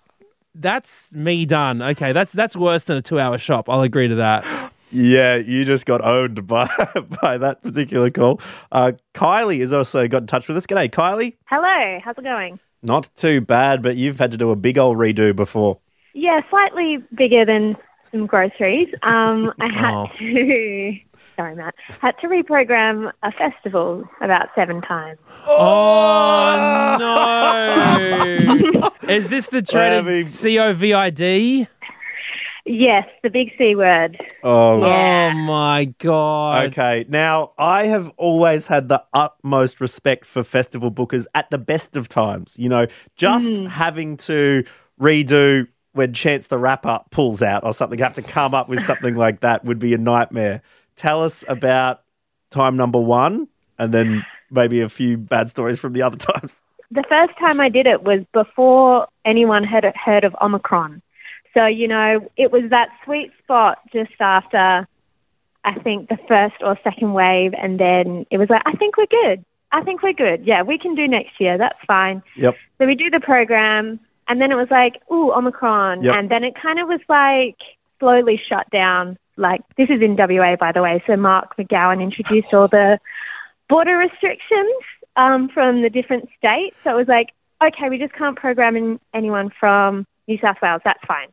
that's 0.55 1.13
me 1.15 1.47
done. 1.47 1.83
Okay, 1.83 2.13
that's 2.13 2.33
that's 2.33 2.57
worse 2.57 2.85
than 2.85 2.97
a 2.97 3.03
two-hour 3.03 3.39
shop. 3.39 3.69
I'll 3.69 3.83
agree 3.83 4.09
to 4.09 4.17
that. 4.17 4.45
Yeah, 4.93 5.35
you 5.35 5.65
just 5.65 5.85
got 5.85 6.01
owned 6.03 6.47
by 6.47 6.69
by 7.21 7.37
that 7.39 7.61
particular 7.61 8.09
call. 8.09 8.41
Uh, 8.71 8.93
Kylie 9.15 9.59
has 9.59 9.73
also 9.73 10.07
got 10.07 10.19
in 10.23 10.27
touch 10.29 10.47
with 10.47 10.57
us. 10.57 10.65
G'day, 10.65 10.89
Kylie. 10.89 11.35
Hello, 11.47 11.99
how's 12.05 12.17
it 12.17 12.23
going? 12.23 12.61
Not 12.85 13.11
too 13.17 13.41
bad, 13.41 13.83
but 13.83 13.97
you've 13.97 14.21
had 14.21 14.31
to 14.31 14.37
do 14.37 14.53
a 14.53 14.57
big 14.57 14.79
old 14.79 14.97
redo 14.97 15.35
before. 15.35 15.81
Yeah, 16.15 16.41
slightly 16.51 16.99
bigger 17.17 17.45
than 17.45 17.77
some 18.13 18.27
groceries. 18.27 18.89
Um, 19.03 19.53
I 19.61 19.67
had 19.75 19.93
Oh. 19.93 20.07
to, 20.21 20.93
sorry, 21.37 21.55
Matt, 21.55 21.75
had 22.01 22.19
to 22.21 22.27
reprogram 22.29 23.13
a 23.23 23.31
festival 23.33 24.09
about 24.21 24.49
seven 24.55 24.81
times. 24.81 25.19
Oh 25.47 26.97
no! 26.99 28.91
Is 29.09 29.29
this 29.29 29.47
the 29.47 29.57
Heavy. 29.57 29.73
dreaded 29.73 30.05
COVID? 30.05 30.27
Yes, 32.69 33.07
the 33.23 33.31
big 33.31 33.53
C 33.57 33.77
word. 33.77 34.21
Oh, 34.43 34.85
Yeah. 34.85 35.31
Oh 35.33 35.39
my 35.39 35.85
god! 35.99 36.67
Okay, 36.67 37.05
now 37.09 37.53
I 37.59 37.87
have 37.87 38.11
always 38.17 38.67
had 38.67 38.89
the 38.89 39.05
utmost 39.13 39.81
respect 39.81 40.27
for 40.27 40.43
festival 40.43 40.91
bookers 40.91 41.27
at 41.35 41.49
the 41.51 41.59
best 41.59 41.95
of 41.95 42.09
times. 42.09 42.57
You 42.59 42.69
know, 42.69 42.87
just 43.15 43.59
hmm. 43.59 43.67
having 43.67 44.17
to 44.19 44.65
redo 45.01 45.69
when 45.93 46.13
Chance 46.13 46.49
the 46.49 46.59
Rapper 46.59 47.01
pulls 47.11 47.41
out 47.41 47.65
or 47.65 47.73
something, 47.73 47.99
have 48.01 48.15
to 48.15 48.23
come 48.23 48.53
up 48.53 48.69
with 48.69 48.85
something 48.85 49.15
like 49.15 49.41
that 49.41 49.65
would 49.65 49.79
be 49.79 49.95
a 49.95 49.99
nightmare. 49.99 50.61
Tell 50.97 51.23
us 51.23 51.45
about 51.49 52.03
time 52.51 52.77
number 52.77 53.01
one 53.01 53.49
and 53.79 53.93
then 53.93 54.25
maybe 54.51 54.81
a 54.81 54.89
few 54.89 55.19
bad 55.19 55.51
stories 55.51 55.79
from 55.79 55.93
the 55.93 56.03
other 56.03 56.17
times. 56.33 56.63
The 56.91 57.05
first 57.09 57.39
time 57.39 57.61
I 57.61 57.69
did 57.69 57.87
it 57.87 58.03
was 58.03 58.25
before 58.33 59.09
anyone 59.25 59.65
had 59.65 59.85
heard 59.97 60.25
of 60.25 60.35
Omicron. 60.41 61.03
So, 61.55 61.67
you 61.67 61.89
know, 61.89 62.31
it 62.37 62.53
was 62.53 62.65
that 62.71 62.91
sweet 63.05 63.33
spot 63.43 63.79
just 63.93 64.13
after 64.21 64.87
I 65.67 65.75
think, 65.81 66.09
the 66.09 66.19
first 66.29 66.55
or 66.61 66.79
second 66.85 67.13
wave, 67.13 67.53
and 67.61 67.79
then 67.79 68.25
it 68.31 68.39
was 68.39 68.49
like, 68.49 68.63
I 68.65 68.73
think 68.77 68.97
we're 68.97 69.07
good. 69.07 69.45
I 69.73 69.83
think 69.83 70.01
we're 70.01 70.13
good. 70.13 70.47
Yeah, 70.47 70.63
we 70.63 70.79
can 70.79 70.95
do 70.95 71.09
next 71.09 71.41
year. 71.41 71.59
That's 71.59 71.79
fine. 71.89 72.23
Yep. 72.37 72.55
So 72.79 72.87
we 72.87 72.95
do 72.95 73.11
the 73.11 73.19
program, 73.19 73.99
and 74.29 74.41
then 74.41 74.53
it 74.53 74.55
was 74.55 74.69
like, 74.71 75.03
ooh, 75.11 75.33
Omicron. 75.33 76.05
Yep. 76.05 76.17
And 76.17 76.31
then 76.31 76.45
it 76.45 76.55
kind 76.55 76.79
of 76.79 76.87
was 76.87 77.01
like 77.09 77.59
slowly 77.99 78.41
shut 78.49 78.71
down. 78.71 79.19
Like, 79.37 79.61
this 79.77 79.89
is 79.91 80.01
in 80.01 80.17
WA, 80.17 80.57
by 80.57 80.73
the 80.73 80.83
way. 80.83 81.03
So 81.07 81.17
Mark 81.17 81.57
McGowan 81.57 82.03
introduced 82.03 82.53
all 82.55 82.69
the 82.69 82.99
border 83.69 83.97
restrictions 83.97 84.73
um, 85.17 85.49
from 85.49 85.83
the 85.83 85.91
different 85.91 86.29
states. 86.39 86.77
So 86.85 86.91
it 86.91 86.97
was 86.97 87.09
like, 87.09 87.29
okay, 87.63 87.89
we 87.91 87.99
just 87.99 88.13
can't 88.15 88.37
program 88.37 88.77
in 88.77 89.01
anyone 89.15 89.51
from 89.59 90.07
New 90.29 90.39
South 90.39 90.57
Wales. 90.63 90.83
That's 90.85 91.05
fine. 91.07 91.29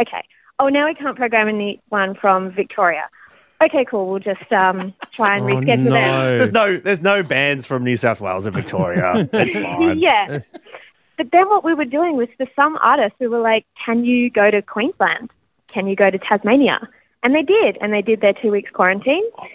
Okay. 0.00 0.22
Oh, 0.58 0.68
now 0.68 0.86
we 0.86 0.94
can't 0.94 1.16
program 1.16 1.48
anyone 1.48 2.14
from 2.14 2.50
Victoria. 2.52 3.08
Okay, 3.62 3.84
cool. 3.84 4.08
We'll 4.10 4.18
just 4.20 4.52
um, 4.52 4.92
try 5.12 5.36
and 5.36 5.44
Oh, 5.44 5.54
reschedule 5.54 5.90
them. 5.92 6.38
There's 6.38 6.52
no 6.52 6.76
there's 6.76 7.00
no 7.02 7.22
bands 7.22 7.66
from 7.66 7.82
New 7.84 7.96
South 7.96 8.20
Wales 8.20 8.46
and 8.46 8.54
Victoria. 8.54 9.28
That's 9.32 9.54
fine. 9.54 9.98
yeah. 9.98 10.40
But 11.16 11.30
then 11.30 11.48
what 11.48 11.64
we 11.64 11.72
were 11.74 11.84
doing 11.84 12.16
was 12.16 12.28
for 12.36 12.46
some 12.60 12.76
artists, 12.82 13.16
we 13.20 13.28
were 13.28 13.38
like, 13.40 13.64
can 13.86 14.04
you 14.04 14.28
go 14.30 14.50
to 14.50 14.60
Queensland? 14.60 15.30
Can 15.68 15.86
you 15.86 15.94
go 15.96 16.10
to 16.10 16.18
Tasmania? 16.18 16.88
And 17.24 17.34
they 17.34 17.42
did. 17.42 17.78
And 17.80 17.92
they 17.92 18.02
did 18.02 18.20
their 18.20 18.34
two 18.34 18.50
weeks 18.52 18.70
quarantine. 18.70 19.24
Oh, 19.38 19.46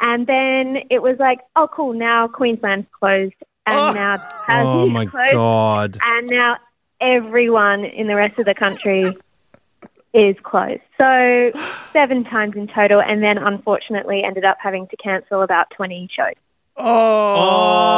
and 0.00 0.26
then 0.26 0.78
it 0.90 1.02
was 1.02 1.16
like, 1.18 1.40
oh, 1.56 1.68
cool. 1.72 1.92
Now 1.92 2.26
Queensland's 2.26 2.88
closed. 2.98 3.34
And 3.66 3.78
oh. 3.78 3.92
now 3.92 4.14
oh, 4.14 4.44
Tasmania's 4.46 4.66
Oh 4.66 4.88
my 4.88 5.06
closed. 5.06 5.32
god. 5.32 5.98
And 6.02 6.26
now 6.28 6.56
everyone 7.00 7.84
in 7.84 8.06
the 8.06 8.16
rest 8.16 8.38
of 8.38 8.46
the 8.46 8.54
country 8.54 9.16
is 10.14 10.36
closed. 10.42 10.80
So 10.96 11.52
seven 11.92 12.24
times 12.24 12.56
in 12.56 12.66
total. 12.68 13.00
And 13.00 13.22
then 13.22 13.38
unfortunately 13.38 14.22
ended 14.24 14.44
up 14.44 14.56
having 14.60 14.88
to 14.88 14.96
cancel 14.96 15.42
about 15.42 15.70
20 15.76 16.08
shows. 16.16 16.34
Oh, 16.76 16.84
Kylie. 16.84 17.97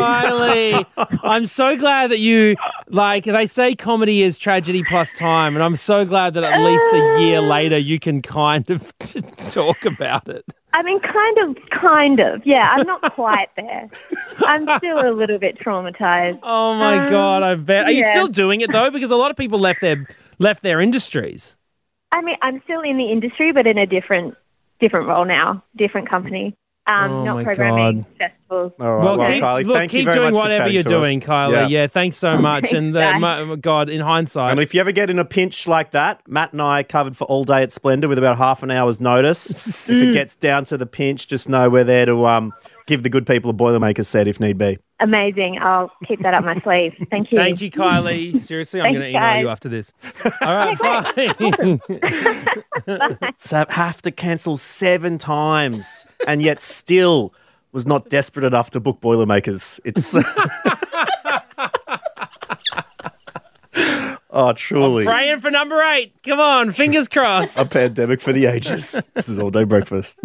Kylie. 0.00 0.86
I'm 1.22 1.46
so 1.46 1.76
glad 1.76 2.10
that 2.10 2.18
you 2.18 2.56
like 2.88 3.24
they 3.24 3.46
say 3.46 3.74
comedy 3.74 4.22
is 4.22 4.38
tragedy 4.38 4.82
plus 4.84 5.12
time, 5.12 5.54
and 5.56 5.62
I'm 5.62 5.76
so 5.76 6.04
glad 6.04 6.34
that 6.34 6.44
at 6.44 6.60
least 6.60 6.86
a 6.92 7.20
year 7.20 7.40
later 7.40 7.78
you 7.78 7.98
can 7.98 8.22
kind 8.22 8.68
of 8.70 8.92
talk 9.48 9.84
about 9.84 10.28
it. 10.28 10.44
I 10.72 10.82
mean, 10.82 11.00
kind 11.00 11.38
of, 11.38 11.56
kind 11.70 12.20
of. 12.20 12.46
Yeah, 12.46 12.68
I'm 12.70 12.86
not 12.86 13.02
quite 13.14 13.48
there. 13.56 13.90
I'm 14.46 14.68
still 14.78 15.00
a 15.00 15.10
little 15.12 15.38
bit 15.38 15.58
traumatized. 15.58 16.38
Oh 16.42 16.74
my 16.74 16.98
Um, 17.06 17.10
god, 17.10 17.42
I 17.42 17.54
bet. 17.56 17.86
Are 17.86 17.90
you 17.90 18.04
still 18.12 18.28
doing 18.28 18.60
it 18.60 18.70
though? 18.72 18.90
Because 18.90 19.10
a 19.10 19.16
lot 19.16 19.30
of 19.30 19.36
people 19.36 19.58
left 19.58 19.80
their 19.80 20.06
left 20.38 20.62
their 20.62 20.80
industries. 20.80 21.56
I 22.12 22.22
mean, 22.22 22.36
I'm 22.42 22.60
still 22.64 22.80
in 22.80 22.96
the 22.96 23.10
industry, 23.10 23.52
but 23.52 23.66
in 23.66 23.78
a 23.78 23.86
different, 23.86 24.34
different 24.80 25.06
role 25.06 25.24
now, 25.24 25.62
different 25.76 26.08
company. 26.08 26.56
Um, 26.86 27.10
Oh 27.12 27.24
not 27.24 27.34
my 27.36 27.44
programming 27.44 28.00
God. 28.02 28.06
festivals. 28.18 28.72
All 28.80 28.96
right, 28.96 29.04
well, 29.04 29.18
well, 29.18 29.30
keep, 29.30 29.42
Kylie, 29.42 29.64
look, 29.64 29.76
thank 29.76 29.90
keep 29.92 29.98
you 30.00 30.04
very 30.06 30.16
doing 30.16 30.32
much 30.32 30.42
whatever 30.42 30.68
you're 30.68 30.82
to 30.82 30.96
us. 30.96 31.02
doing, 31.02 31.20
Kylie. 31.20 31.52
Yeah. 31.52 31.66
Yeah. 31.68 31.86
thanks 31.86 32.16
so 32.16 32.36
much. 32.50 32.72
and 32.72 32.94
the, 32.96 33.00
Thanks, 33.00 33.20
my, 33.20 33.56
God, 33.56 33.88
in 33.90 34.00
hindsight, 34.00 34.50
And 34.50 34.60
if 34.60 34.74
you 34.74 34.80
ever 34.80 34.90
get 34.90 35.08
in 35.10 35.18
a 35.18 35.24
pinch 35.24 35.68
like 35.68 35.92
that, 35.92 36.26
Matt 36.26 36.52
and 36.52 36.60
I 36.62 36.82
covered 36.82 37.16
for 37.16 37.24
all 37.26 37.44
day 37.44 37.62
at 37.62 37.70
Splendour 37.70 38.08
with 38.08 38.18
about 38.18 38.38
half 38.38 38.62
an 38.64 38.70
hour's 38.70 39.00
notice. 39.00 39.50
if 39.66 39.90
it 39.90 40.12
gets 40.12 40.34
down 40.34 40.64
to 40.64 40.76
the 40.76 40.86
pinch, 40.86 41.28
just 41.28 41.48
know 41.48 41.70
we're 41.70 41.84
there 41.84 42.06
to 42.06 42.26
um, 42.26 42.52
give 42.86 43.02
the 43.04 43.08
good 43.10 43.26
people 43.26 43.50
a 43.50 43.54
Boilermaker 43.54 44.04
set 44.04 44.26
if 44.26 44.40
need 44.40 44.58
be. 44.58 44.78
Amazing. 45.00 45.58
I'll 45.62 45.90
keep 46.06 46.20
that 46.20 46.34
up 46.34 46.44
my 46.44 46.54
sleeve. 46.56 46.94
Thank 47.10 47.32
you. 47.32 47.38
Thank 47.38 47.62
you, 47.62 47.70
Kylie. 47.70 48.36
Seriously, 48.40 48.82
I'm 48.82 48.92
going 48.92 49.00
to 49.00 49.08
email 49.08 49.20
guys. 49.20 49.40
you 49.40 49.48
after 49.48 49.68
this. 49.70 49.94
All 50.42 50.54
right, 50.54 50.78
bye. 50.78 51.80
So 53.38 53.64
have 53.70 54.02
to 54.02 54.10
cancel 54.10 54.58
seven 54.58 55.16
times 55.16 56.04
and 56.26 56.42
yet 56.42 56.60
still 56.60 57.32
was 57.72 57.86
not 57.86 58.10
desperate 58.10 58.44
enough 58.44 58.70
to 58.70 58.80
book 58.80 59.00
Boilermakers. 59.00 59.80
It's. 59.84 60.14
oh, 64.30 64.52
truly. 64.52 65.04
Praying 65.04 65.40
for 65.40 65.50
number 65.50 65.80
eight. 65.80 66.12
Come 66.24 66.40
on, 66.40 66.72
fingers 66.72 67.08
crossed. 67.08 67.56
A 67.56 67.64
pandemic 67.64 68.20
for 68.20 68.34
the 68.34 68.44
ages. 68.46 69.00
This 69.14 69.30
is 69.30 69.38
all 69.38 69.50
day 69.50 69.64
breakfast. 69.64 70.20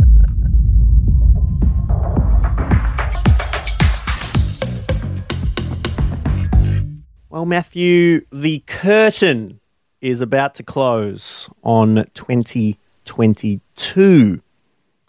Well, 7.35 7.45
Matthew, 7.45 8.25
the 8.31 8.63
curtain 8.65 9.59
is 9.99 10.21
about 10.21 10.55
to 10.55 10.63
close 10.63 11.49
on 11.65 12.05
2022. 12.13 14.41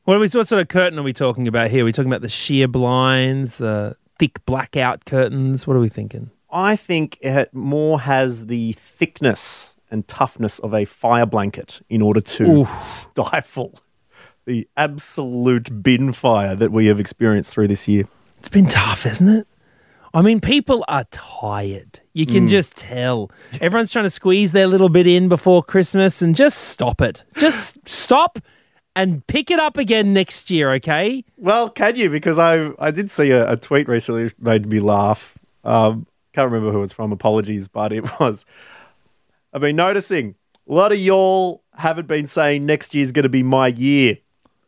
What, 0.02 0.16
are 0.16 0.18
we, 0.18 0.26
what 0.26 0.49
sort 0.49 0.61
of 0.61 0.66
curtain 0.66 0.99
are 0.99 1.04
we 1.04 1.12
talking 1.12 1.47
about 1.47 1.71
here? 1.71 1.83
Are 1.83 1.85
we 1.85 1.92
talking 1.92 2.11
about 2.11 2.23
the 2.23 2.28
sheer 2.28 2.66
blinds, 2.66 3.59
the 3.59 3.97
thick 4.18 4.45
blackout 4.45 5.04
curtains? 5.04 5.68
What 5.68 5.76
are 5.76 5.80
we 5.80 5.88
thinking? 5.88 6.33
I 6.50 6.75
think 6.75 7.16
it 7.21 7.54
more 7.54 8.00
has 8.00 8.47
the 8.47 8.73
thickness 8.73 9.76
and 9.88 10.09
toughness 10.09 10.59
of 10.59 10.75
a 10.75 10.85
fire 10.85 11.26
blanket 11.26 11.80
in 11.88 12.02
order 12.02 12.21
to 12.21 12.45
Oof. 12.45 12.80
stifle 12.80 13.78
the 14.47 14.66
absolute 14.76 15.80
bin 15.80 16.12
fire 16.12 16.56
that 16.56 16.73
we 16.73 16.87
have 16.87 16.99
experienced 16.99 17.52
through 17.52 17.68
this 17.68 17.87
year. 17.87 18.09
It's 18.40 18.49
been 18.49 18.66
tough, 18.66 19.06
isn't 19.06 19.28
it? 19.28 19.47
I 20.12 20.23
mean, 20.23 20.40
people 20.40 20.85
are 20.88 21.04
tired. 21.12 22.00
You 22.17 22.25
can 22.25 22.49
just 22.49 22.79
tell. 22.79 23.31
Everyone's 23.61 23.91
trying 23.91 24.07
to 24.07 24.11
squeeze 24.11 24.53
their 24.53 24.67
little 24.67 24.89
bit 24.89 25.07
in 25.07 25.29
before 25.29 25.63
Christmas 25.63 26.23
and 26.23 26.35
just 26.35 26.57
stop 26.57 27.03
it. 27.03 27.25
Just 27.37 27.77
stop 27.87 28.39
and 28.95 29.27
pick 29.27 29.51
it 29.51 29.59
up 29.59 29.77
again 29.77 30.15
next 30.15 30.51
year, 30.51 30.73
okay? 30.73 31.27
Well, 31.37 31.69
can 31.69 31.95
you? 31.97 32.09
Because 32.09 32.39
I 32.39 32.71
I 32.79 32.91
did 32.91 33.11
see 33.11 33.33
a, 33.33 33.53
a 33.53 33.57
tweet 33.59 33.87
recently 33.87 34.23
which 34.25 34.35
made 34.39 34.65
me 34.65 34.81
laugh. 34.81 35.37
Um, 35.63 36.07
can't 36.33 36.51
remember 36.51 36.73
who 36.73 36.83
it's 36.83 36.95
from. 36.95 37.13
Apologies, 37.13 37.69
but 37.69 37.93
it 37.93 38.05
was. 38.19 38.47
I've 39.53 39.61
been 39.61 39.77
noticing 39.77 40.37
a 40.67 40.73
lot 40.73 40.93
of 40.93 40.99
y'all 40.99 41.63
haven't 41.75 42.09
been 42.09 42.27
saying 42.27 42.65
next 42.65 42.95
year's 42.95 43.13
going 43.13 43.25
to 43.25 43.29
be 43.29 43.43
my 43.43 43.69
year. 43.69 44.17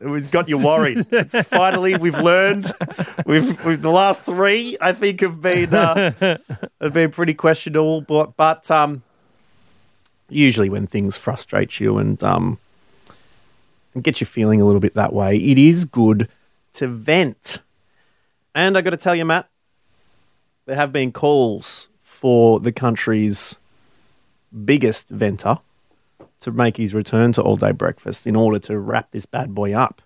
It's 0.01 0.29
got 0.29 0.47
you 0.47 0.57
worried. 0.57 1.05
it's 1.11 1.43
finally 1.43 1.97
we've 1.97 2.17
learned. 2.17 2.71
We've, 3.25 3.63
we've 3.65 3.81
the 3.81 3.91
last 3.91 4.23
three 4.23 4.77
I 4.79 4.93
think 4.93 5.19
have 5.21 5.41
been 5.41 5.73
uh, 5.73 6.37
have 6.79 6.93
been 6.93 7.11
pretty 7.11 7.33
questionable, 7.33 8.01
but 8.01 8.37
but 8.37 8.69
um, 8.71 9.03
usually 10.29 10.69
when 10.69 10.87
things 10.87 11.17
frustrate 11.17 11.79
you 11.79 11.97
and 11.97 12.23
um, 12.23 12.59
and 13.93 14.03
get 14.03 14.21
you 14.21 14.25
feeling 14.25 14.61
a 14.61 14.65
little 14.65 14.79
bit 14.79 14.93
that 14.93 15.11
way, 15.13 15.35
it 15.35 15.57
is 15.57 15.85
good 15.85 16.29
to 16.73 16.87
vent. 16.87 17.59
And 18.55 18.77
I 18.77 18.81
got 18.81 18.91
to 18.91 18.97
tell 18.97 19.15
you, 19.15 19.25
Matt, 19.25 19.49
there 20.65 20.75
have 20.75 20.93
been 20.93 21.11
calls 21.11 21.89
for 22.01 22.59
the 22.59 22.71
country's 22.71 23.57
biggest 24.65 25.09
venter 25.09 25.59
to 26.41 26.51
make 26.51 26.77
his 26.77 26.93
return 26.93 27.31
to 27.33 27.41
all 27.41 27.55
day 27.55 27.71
breakfast 27.71 28.25
in 28.25 28.35
order 28.35 28.59
to 28.59 28.79
wrap 28.79 29.11
this 29.11 29.25
bad 29.25 29.53
boy 29.53 29.73
up. 29.73 30.01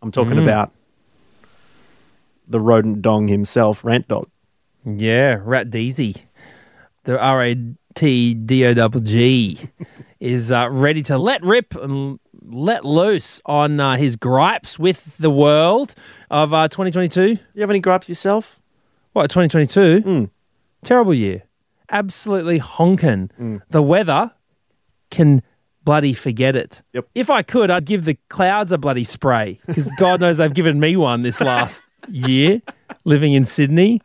I'm 0.00 0.10
talking 0.10 0.38
about 0.38 0.72
the 2.48 2.60
rodent 2.60 3.02
dong 3.02 3.28
himself, 3.28 3.84
Rant 3.84 4.08
Dog. 4.08 4.28
Yeah, 4.84 5.38
Rat 5.42 5.70
Deezy, 5.70 6.22
the 7.04 7.18
R 7.18 7.44
A 7.44 7.56
T 7.94 8.34
D 8.34 8.64
O 8.66 8.74
double 8.74 9.00
G, 9.00 9.70
is 10.20 10.50
uh, 10.50 10.68
ready 10.70 11.02
to 11.02 11.18
let 11.18 11.42
rip 11.42 11.74
and 11.76 12.18
let 12.44 12.84
loose 12.84 13.40
on 13.46 13.78
uh, 13.78 13.96
his 13.96 14.16
gripes 14.16 14.78
with 14.78 15.16
the 15.18 15.30
world 15.30 15.94
of 16.30 16.52
uh, 16.52 16.66
2022. 16.66 17.38
You 17.54 17.60
have 17.60 17.70
any 17.70 17.78
gripes 17.78 18.08
yourself? 18.08 18.60
What, 19.12 19.30
2022? 19.30 20.02
Mm. 20.02 20.30
Terrible 20.84 21.14
year. 21.14 21.44
Absolutely 21.90 22.58
honking. 22.58 23.62
The 23.70 23.82
weather 23.82 24.32
can 25.10 25.42
bloody 25.84 26.14
forget 26.14 26.56
it. 26.56 26.82
Yep. 26.92 27.08
If 27.14 27.30
I 27.30 27.42
could, 27.42 27.70
I'd 27.70 27.84
give 27.84 28.04
the 28.04 28.18
clouds 28.28 28.72
a 28.72 28.78
bloody 28.78 29.04
spray 29.04 29.60
because 29.66 29.88
God 29.98 30.20
knows 30.20 30.36
they've 30.36 30.52
given 30.52 30.80
me 30.80 30.96
one 30.96 31.22
this 31.22 31.40
last 31.40 31.82
year 32.08 32.62
living 33.04 33.32
in 33.32 33.44
Sydney. 33.44 34.00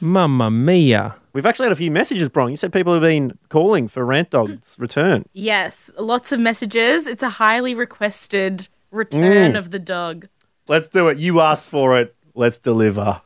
Mamma 0.00 0.50
mia. 0.50 1.16
We've 1.32 1.46
actually 1.46 1.64
had 1.64 1.72
a 1.72 1.76
few 1.76 1.90
messages, 1.90 2.28
Bron. 2.28 2.50
You 2.50 2.56
said 2.56 2.72
people 2.72 2.92
have 2.92 3.02
been 3.02 3.36
calling 3.48 3.88
for 3.88 4.04
Rant 4.04 4.30
Dog's 4.30 4.76
return. 4.78 5.24
Yes, 5.32 5.90
lots 5.98 6.30
of 6.30 6.38
messages. 6.38 7.06
It's 7.06 7.22
a 7.22 7.28
highly 7.28 7.74
requested 7.74 8.68
return 8.92 9.54
mm. 9.54 9.58
of 9.58 9.70
the 9.70 9.80
dog. 9.80 10.28
Let's 10.68 10.88
do 10.88 11.08
it. 11.08 11.18
You 11.18 11.40
asked 11.40 11.68
for 11.68 11.98
it. 11.98 12.14
Let's 12.34 12.58
deliver. 12.58 13.20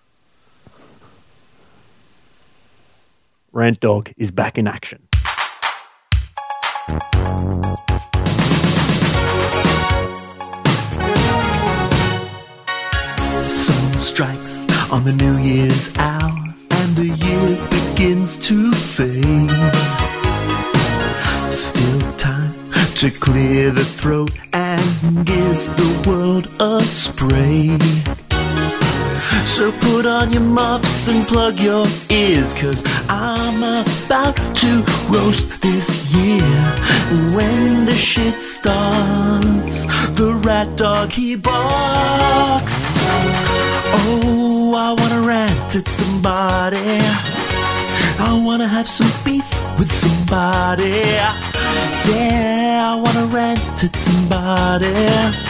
Rant 3.52 3.80
Dog 3.80 4.12
is 4.16 4.30
back 4.30 4.56
in 4.58 4.66
action. 4.66 5.07
Sun 6.88 6.96
strikes 13.98 14.64
on 14.90 15.04
the 15.04 15.12
New 15.12 15.36
Year's 15.36 15.94
hour, 15.98 16.32
and 16.70 16.96
the 16.96 17.08
year 17.08 17.58
begins 17.68 18.38
to 18.38 18.72
fade. 18.72 19.50
Still 21.50 22.12
time 22.16 22.54
to 22.96 23.10
clear 23.10 23.70
the 23.70 23.84
throat 23.84 24.32
and 24.54 25.26
give 25.26 25.58
the 25.76 26.08
world 26.08 26.48
a 26.58 26.80
spray. 26.80 28.07
So 29.58 29.72
put 29.72 30.06
on 30.06 30.32
your 30.32 30.40
muffs 30.42 31.08
and 31.08 31.26
plug 31.26 31.58
your 31.58 31.84
ears, 32.10 32.52
cause 32.52 32.84
I'm 33.08 33.58
about 33.64 34.36
to 34.36 34.84
roast 35.10 35.60
this 35.60 36.14
year. 36.14 36.62
When 37.36 37.84
the 37.84 37.92
shit 37.92 38.40
starts, 38.40 39.86
the 40.14 40.40
rat 40.44 40.76
dog 40.76 41.10
he 41.10 41.34
barks. 41.34 42.94
Oh, 43.98 44.74
I 44.76 44.92
wanna 44.96 45.26
rant 45.26 45.74
at 45.74 45.88
somebody. 45.88 47.00
I 48.20 48.40
wanna 48.40 48.68
have 48.68 48.88
some 48.88 49.10
beef 49.24 49.44
with 49.76 49.90
somebody. 49.90 51.02
Yeah, 52.14 52.92
I 52.92 52.94
wanna 52.94 53.26
rant 53.34 53.82
at 53.82 53.96
somebody 53.96 55.47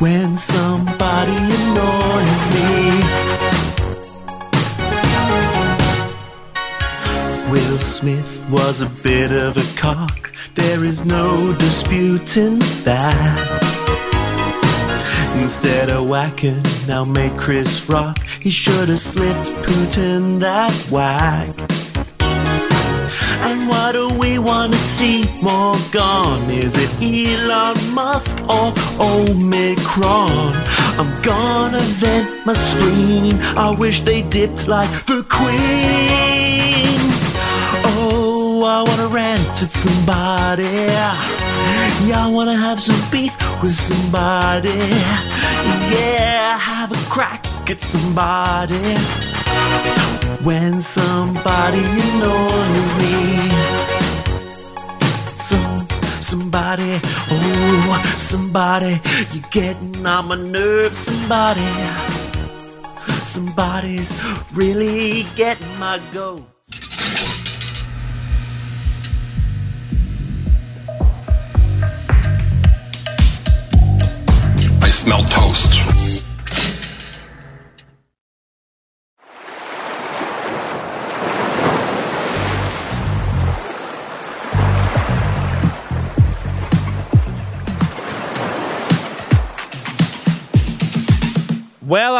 when 0.00 0.36
somebody 0.36 1.32
annoys 1.32 2.44
me. 2.54 3.00
Will 7.50 7.78
Smith 7.78 8.50
was 8.50 8.80
a 8.80 9.02
bit 9.02 9.32
of 9.32 9.56
a 9.56 9.80
cock, 9.80 10.32
there 10.54 10.84
is 10.84 11.04
no 11.04 11.52
disputing 11.58 12.58
that. 12.84 13.78
Instead 15.40 15.90
of 15.90 16.08
whacking, 16.08 16.62
now 16.86 17.04
make 17.04 17.36
Chris 17.36 17.88
rock. 17.88 18.18
He 18.40 18.50
should 18.50 18.88
have 18.88 19.00
slipped 19.00 19.48
Putin 19.66 20.40
that 20.40 20.72
whack. 20.90 21.48
What 23.68 23.92
do 23.92 24.08
we 24.08 24.38
want 24.38 24.72
to 24.72 24.78
see 24.78 25.24
more 25.42 25.76
gone? 25.92 26.50
Is 26.50 26.74
it 26.74 26.90
Elon 27.02 27.76
Musk 27.94 28.38
or 28.48 28.72
Omicron? 28.98 30.54
I'm 30.98 31.12
gonna 31.22 31.80
vent 32.00 32.46
my 32.46 32.54
spleen. 32.54 33.34
I 33.58 33.76
wish 33.78 34.00
they 34.00 34.22
dipped 34.22 34.68
like 34.68 34.88
the 35.04 35.22
Queen. 35.28 36.98
Oh, 37.84 38.64
I 38.64 38.82
wanna 38.88 39.08
rant 39.08 39.62
at 39.62 39.70
somebody. 39.70 40.64
Yeah, 42.08 42.24
I 42.24 42.30
wanna 42.30 42.56
have 42.56 42.80
some 42.80 43.02
beef 43.10 43.34
with 43.62 43.74
somebody. 43.74 44.78
Yeah, 45.92 46.56
have 46.58 46.90
a 46.90 47.10
crack 47.10 47.44
at 47.68 47.80
somebody 47.80 49.27
when 50.42 50.80
somebody 50.80 51.78
annoys 51.78 52.88
me. 52.98 53.50
Some, 55.34 55.88
somebody, 56.20 57.00
oh, 57.30 58.14
somebody, 58.18 59.00
you're 59.32 59.44
getting 59.50 60.06
on 60.06 60.28
my 60.28 60.36
nerves, 60.36 60.98
somebody. 60.98 61.66
Somebody's 63.24 64.12
really 64.54 65.24
getting 65.36 65.78
my 65.78 66.00
goat. 66.12 66.46
I 74.80 74.90
smell 74.90 75.22
toast. 75.24 75.97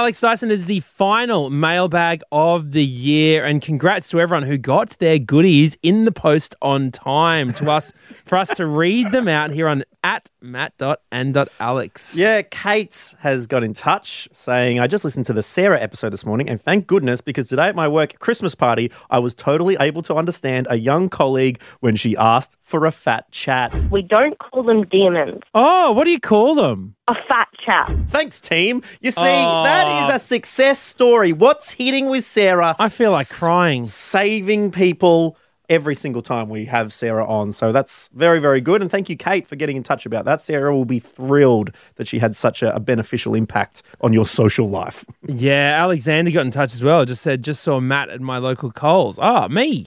Alex 0.08 0.22
Dyson 0.22 0.50
is 0.50 0.64
the 0.64 0.80
final 0.80 1.50
mailbag 1.50 2.22
of 2.32 2.72
the 2.72 2.82
year, 2.82 3.44
and 3.44 3.60
congrats 3.60 4.08
to 4.08 4.18
everyone 4.18 4.42
who 4.42 4.56
got 4.56 4.98
their 5.00 5.18
goodies 5.18 5.76
in 5.82 6.06
the 6.06 6.12
post 6.12 6.54
on 6.62 6.90
time 6.90 7.52
to 7.52 7.70
us 7.70 7.92
for 8.24 8.38
us 8.38 8.48
to 8.56 8.64
read 8.64 9.12
them 9.12 9.28
out 9.28 9.50
here 9.50 9.68
on 9.68 9.84
at 10.08 10.30
matt.and.alex. 10.40 12.16
Yeah, 12.16 12.40
Kate 12.40 13.14
has 13.18 13.46
got 13.46 13.62
in 13.62 13.74
touch 13.74 14.26
saying, 14.32 14.80
I 14.80 14.86
just 14.86 15.04
listened 15.04 15.26
to 15.26 15.34
the 15.34 15.42
Sarah 15.42 15.78
episode 15.78 16.14
this 16.14 16.24
morning, 16.24 16.48
and 16.48 16.58
thank 16.58 16.86
goodness 16.86 17.20
because 17.20 17.46
today 17.48 17.68
at 17.68 17.76
my 17.76 17.86
work 17.86 18.18
Christmas 18.18 18.54
party, 18.54 18.90
I 19.10 19.18
was 19.18 19.34
totally 19.34 19.76
able 19.78 20.00
to 20.02 20.14
understand 20.14 20.66
a 20.70 20.76
young 20.76 21.10
colleague 21.10 21.60
when 21.80 21.94
she 21.94 22.16
asked 22.16 22.56
for 22.62 22.86
a 22.86 22.90
fat 22.90 23.30
chat. 23.32 23.74
We 23.90 24.00
don't 24.00 24.38
call 24.38 24.62
them 24.62 24.84
demons. 24.84 25.42
Oh, 25.54 25.92
what 25.92 26.04
do 26.04 26.10
you 26.10 26.20
call 26.20 26.54
them? 26.54 26.94
A 27.08 27.14
fat 27.28 27.48
chat. 27.62 27.94
Thanks, 28.08 28.40
team. 28.40 28.82
You 29.02 29.10
see, 29.10 29.20
oh. 29.20 29.64
that 29.64 30.08
is 30.08 30.22
a 30.22 30.24
success 30.24 30.78
story. 30.78 31.34
What's 31.34 31.72
hitting 31.72 32.08
with 32.08 32.24
Sarah? 32.24 32.74
I 32.78 32.88
feel 32.88 33.10
like 33.10 33.28
crying. 33.28 33.86
Saving 33.86 34.70
people 34.70 35.36
every 35.68 35.94
single 35.94 36.22
time 36.22 36.48
we 36.48 36.64
have 36.64 36.92
Sarah 36.92 37.26
on. 37.26 37.52
So 37.52 37.72
that's 37.72 38.08
very, 38.14 38.40
very 38.40 38.60
good. 38.60 38.80
And 38.80 38.90
thank 38.90 39.08
you, 39.08 39.16
Kate, 39.16 39.46
for 39.46 39.56
getting 39.56 39.76
in 39.76 39.82
touch 39.82 40.06
about 40.06 40.24
that. 40.24 40.40
Sarah 40.40 40.74
will 40.74 40.84
be 40.84 40.98
thrilled 40.98 41.72
that 41.96 42.08
she 42.08 42.18
had 42.18 42.34
such 42.34 42.62
a, 42.62 42.74
a 42.74 42.80
beneficial 42.80 43.34
impact 43.34 43.82
on 44.00 44.12
your 44.12 44.26
social 44.26 44.68
life. 44.68 45.04
Yeah, 45.30 45.76
Alexander 45.82 46.30
got 46.30 46.46
in 46.46 46.50
touch 46.50 46.72
as 46.72 46.82
well. 46.82 47.04
Just 47.04 47.22
said, 47.22 47.44
just 47.44 47.62
saw 47.62 47.80
Matt 47.80 48.08
at 48.08 48.20
my 48.20 48.38
local 48.38 48.72
Coles. 48.72 49.18
Oh, 49.20 49.46
me. 49.48 49.86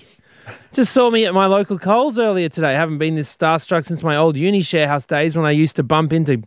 Just 0.71 0.93
saw 0.93 1.09
me 1.09 1.25
at 1.25 1.33
my 1.33 1.47
local 1.47 1.79
Coles 1.79 2.19
earlier 2.19 2.47
today. 2.47 2.73
haven't 2.73 2.99
been 2.99 3.15
this 3.15 3.35
starstruck 3.35 3.83
since 3.85 4.03
my 4.03 4.15
old 4.15 4.37
uni 4.37 4.61
sharehouse 4.61 5.05
days 5.05 5.35
when 5.35 5.45
I 5.45 5.51
used 5.51 5.75
to 5.77 5.83
bump 5.83 6.13
into 6.13 6.43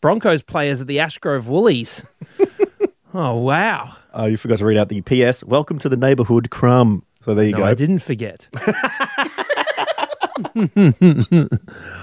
Broncos 0.00 0.42
players 0.42 0.80
at 0.80 0.86
the 0.86 0.98
Ashgrove 0.98 1.46
Woolies. 1.46 2.04
oh, 3.14 3.34
wow. 3.34 3.96
Uh, 4.16 4.24
you 4.26 4.36
forgot 4.36 4.58
to 4.58 4.64
read 4.64 4.78
out 4.78 4.88
the 4.88 5.00
PS. 5.02 5.42
Welcome 5.44 5.78
to 5.80 5.88
the 5.88 5.96
neighborhood, 5.96 6.50
Crumb. 6.50 7.04
So 7.26 7.34
there 7.34 7.44
you 7.44 7.50
No, 7.50 7.58
go. 7.58 7.64
I 7.64 7.74
didn't 7.74 7.98
forget. 7.98 8.48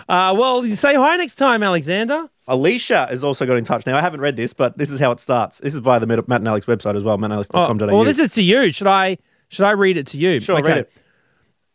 uh, 0.09 0.36
well, 0.38 0.65
you 0.65 0.75
say 0.75 0.95
hi 0.95 1.15
next 1.15 1.36
time, 1.36 1.63
Alexander. 1.63 2.27
Alicia 2.49 3.07
has 3.09 3.23
also 3.23 3.45
got 3.45 3.55
in 3.55 3.63
touch. 3.63 3.86
Now, 3.86 3.97
I 3.97 4.01
haven't 4.01 4.19
read 4.19 4.36
this, 4.36 4.51
but 4.51 4.77
this 4.77 4.91
is 4.91 4.99
how 4.99 5.12
it 5.12 5.21
starts. 5.21 5.59
This 5.59 5.73
is 5.75 5.79
via 5.79 6.01
the 6.01 6.07
Matt 6.07 6.41
and 6.41 6.47
Alex 6.49 6.65
website 6.65 6.97
as 6.97 7.05
well, 7.05 7.17
mattandalex.com.au. 7.17 7.86
Oh, 7.89 7.95
well, 7.95 8.03
this 8.03 8.19
is 8.19 8.33
to 8.33 8.43
you. 8.43 8.73
Should 8.73 8.88
I 8.88 9.17
should 9.47 9.63
I 9.63 9.71
read 9.71 9.95
it 9.95 10.07
to 10.07 10.17
you? 10.17 10.41
Sure, 10.41 10.57
I 10.57 10.59
read 10.59 10.79
it. 10.79 10.91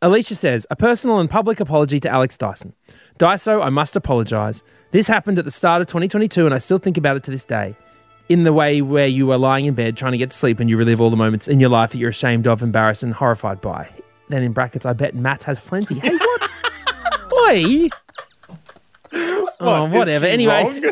Alicia 0.02 0.34
says, 0.34 0.66
a 0.70 0.76
personal 0.76 1.18
and 1.18 1.30
public 1.30 1.58
apology 1.58 1.98
to 2.00 2.10
Alex 2.10 2.36
Dyson. 2.36 2.74
Dyso, 3.18 3.64
I 3.64 3.70
must 3.70 3.96
apologise. 3.96 4.62
This 4.90 5.08
happened 5.08 5.38
at 5.38 5.46
the 5.46 5.50
start 5.50 5.80
of 5.80 5.86
2022, 5.86 6.44
and 6.44 6.54
I 6.54 6.58
still 6.58 6.76
think 6.76 6.98
about 6.98 7.16
it 7.16 7.22
to 7.22 7.30
this 7.30 7.46
day. 7.46 7.74
In 8.28 8.44
the 8.44 8.52
way 8.52 8.82
where 8.82 9.06
you 9.06 9.32
are 9.32 9.38
lying 9.38 9.64
in 9.64 9.74
bed 9.74 9.96
trying 9.96 10.12
to 10.12 10.18
get 10.18 10.30
to 10.30 10.36
sleep 10.36 10.60
and 10.60 10.68
you 10.68 10.76
relive 10.76 11.00
all 11.00 11.08
the 11.08 11.16
moments 11.16 11.48
in 11.48 11.60
your 11.60 11.70
life 11.70 11.92
that 11.92 11.98
you're 11.98 12.10
ashamed 12.10 12.46
of, 12.46 12.62
embarrassed, 12.62 13.02
and 13.02 13.14
horrified 13.14 13.60
by. 13.60 13.88
Then 14.28 14.42
in 14.42 14.52
brackets, 14.52 14.84
I 14.84 14.92
bet 14.92 15.14
Matt 15.14 15.42
has 15.44 15.60
plenty. 15.60 15.98
Hey, 15.98 16.14
what? 16.14 16.52
Oi! 17.32 17.88
oh, 19.60 19.88
whatever. 19.88 20.26
Anyway. 20.26 20.52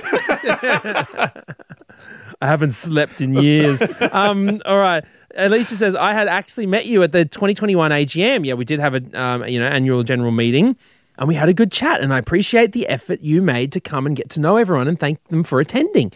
I 2.41 2.47
haven't 2.47 2.73
slept 2.73 3.21
in 3.21 3.35
years. 3.35 3.83
um, 4.13 4.63
all 4.65 4.79
right. 4.79 5.05
Alicia 5.37 5.77
says, 5.77 5.95
I 5.95 6.15
had 6.15 6.29
actually 6.29 6.67
met 6.67 6.87
you 6.87 7.03
at 7.03 7.13
the 7.13 7.27
2021 7.27 7.91
AGM. 7.91 8.47
Yeah, 8.47 8.55
we 8.55 8.65
did 8.65 8.79
have 8.79 8.95
a 8.95 9.21
um, 9.21 9.47
you 9.47 9.61
know 9.61 9.67
annual 9.67 10.03
general 10.03 10.31
meeting 10.31 10.77
and 11.19 11.29
we 11.29 11.35
had 11.35 11.49
a 11.49 11.55
good 11.55 11.73
chat. 11.73 12.01
And 12.01 12.13
I 12.13 12.19
appreciate 12.19 12.73
the 12.73 12.87
effort 12.89 13.21
you 13.21 13.43
made 13.43 13.73
to 13.73 13.81
come 13.81 14.07
and 14.07 14.17
get 14.17 14.31
to 14.31 14.41
know 14.41 14.57
everyone 14.57 14.89
and 14.89 14.99
thank 14.99 15.23
them 15.29 15.43
for 15.43 15.61
attending. 15.61 16.13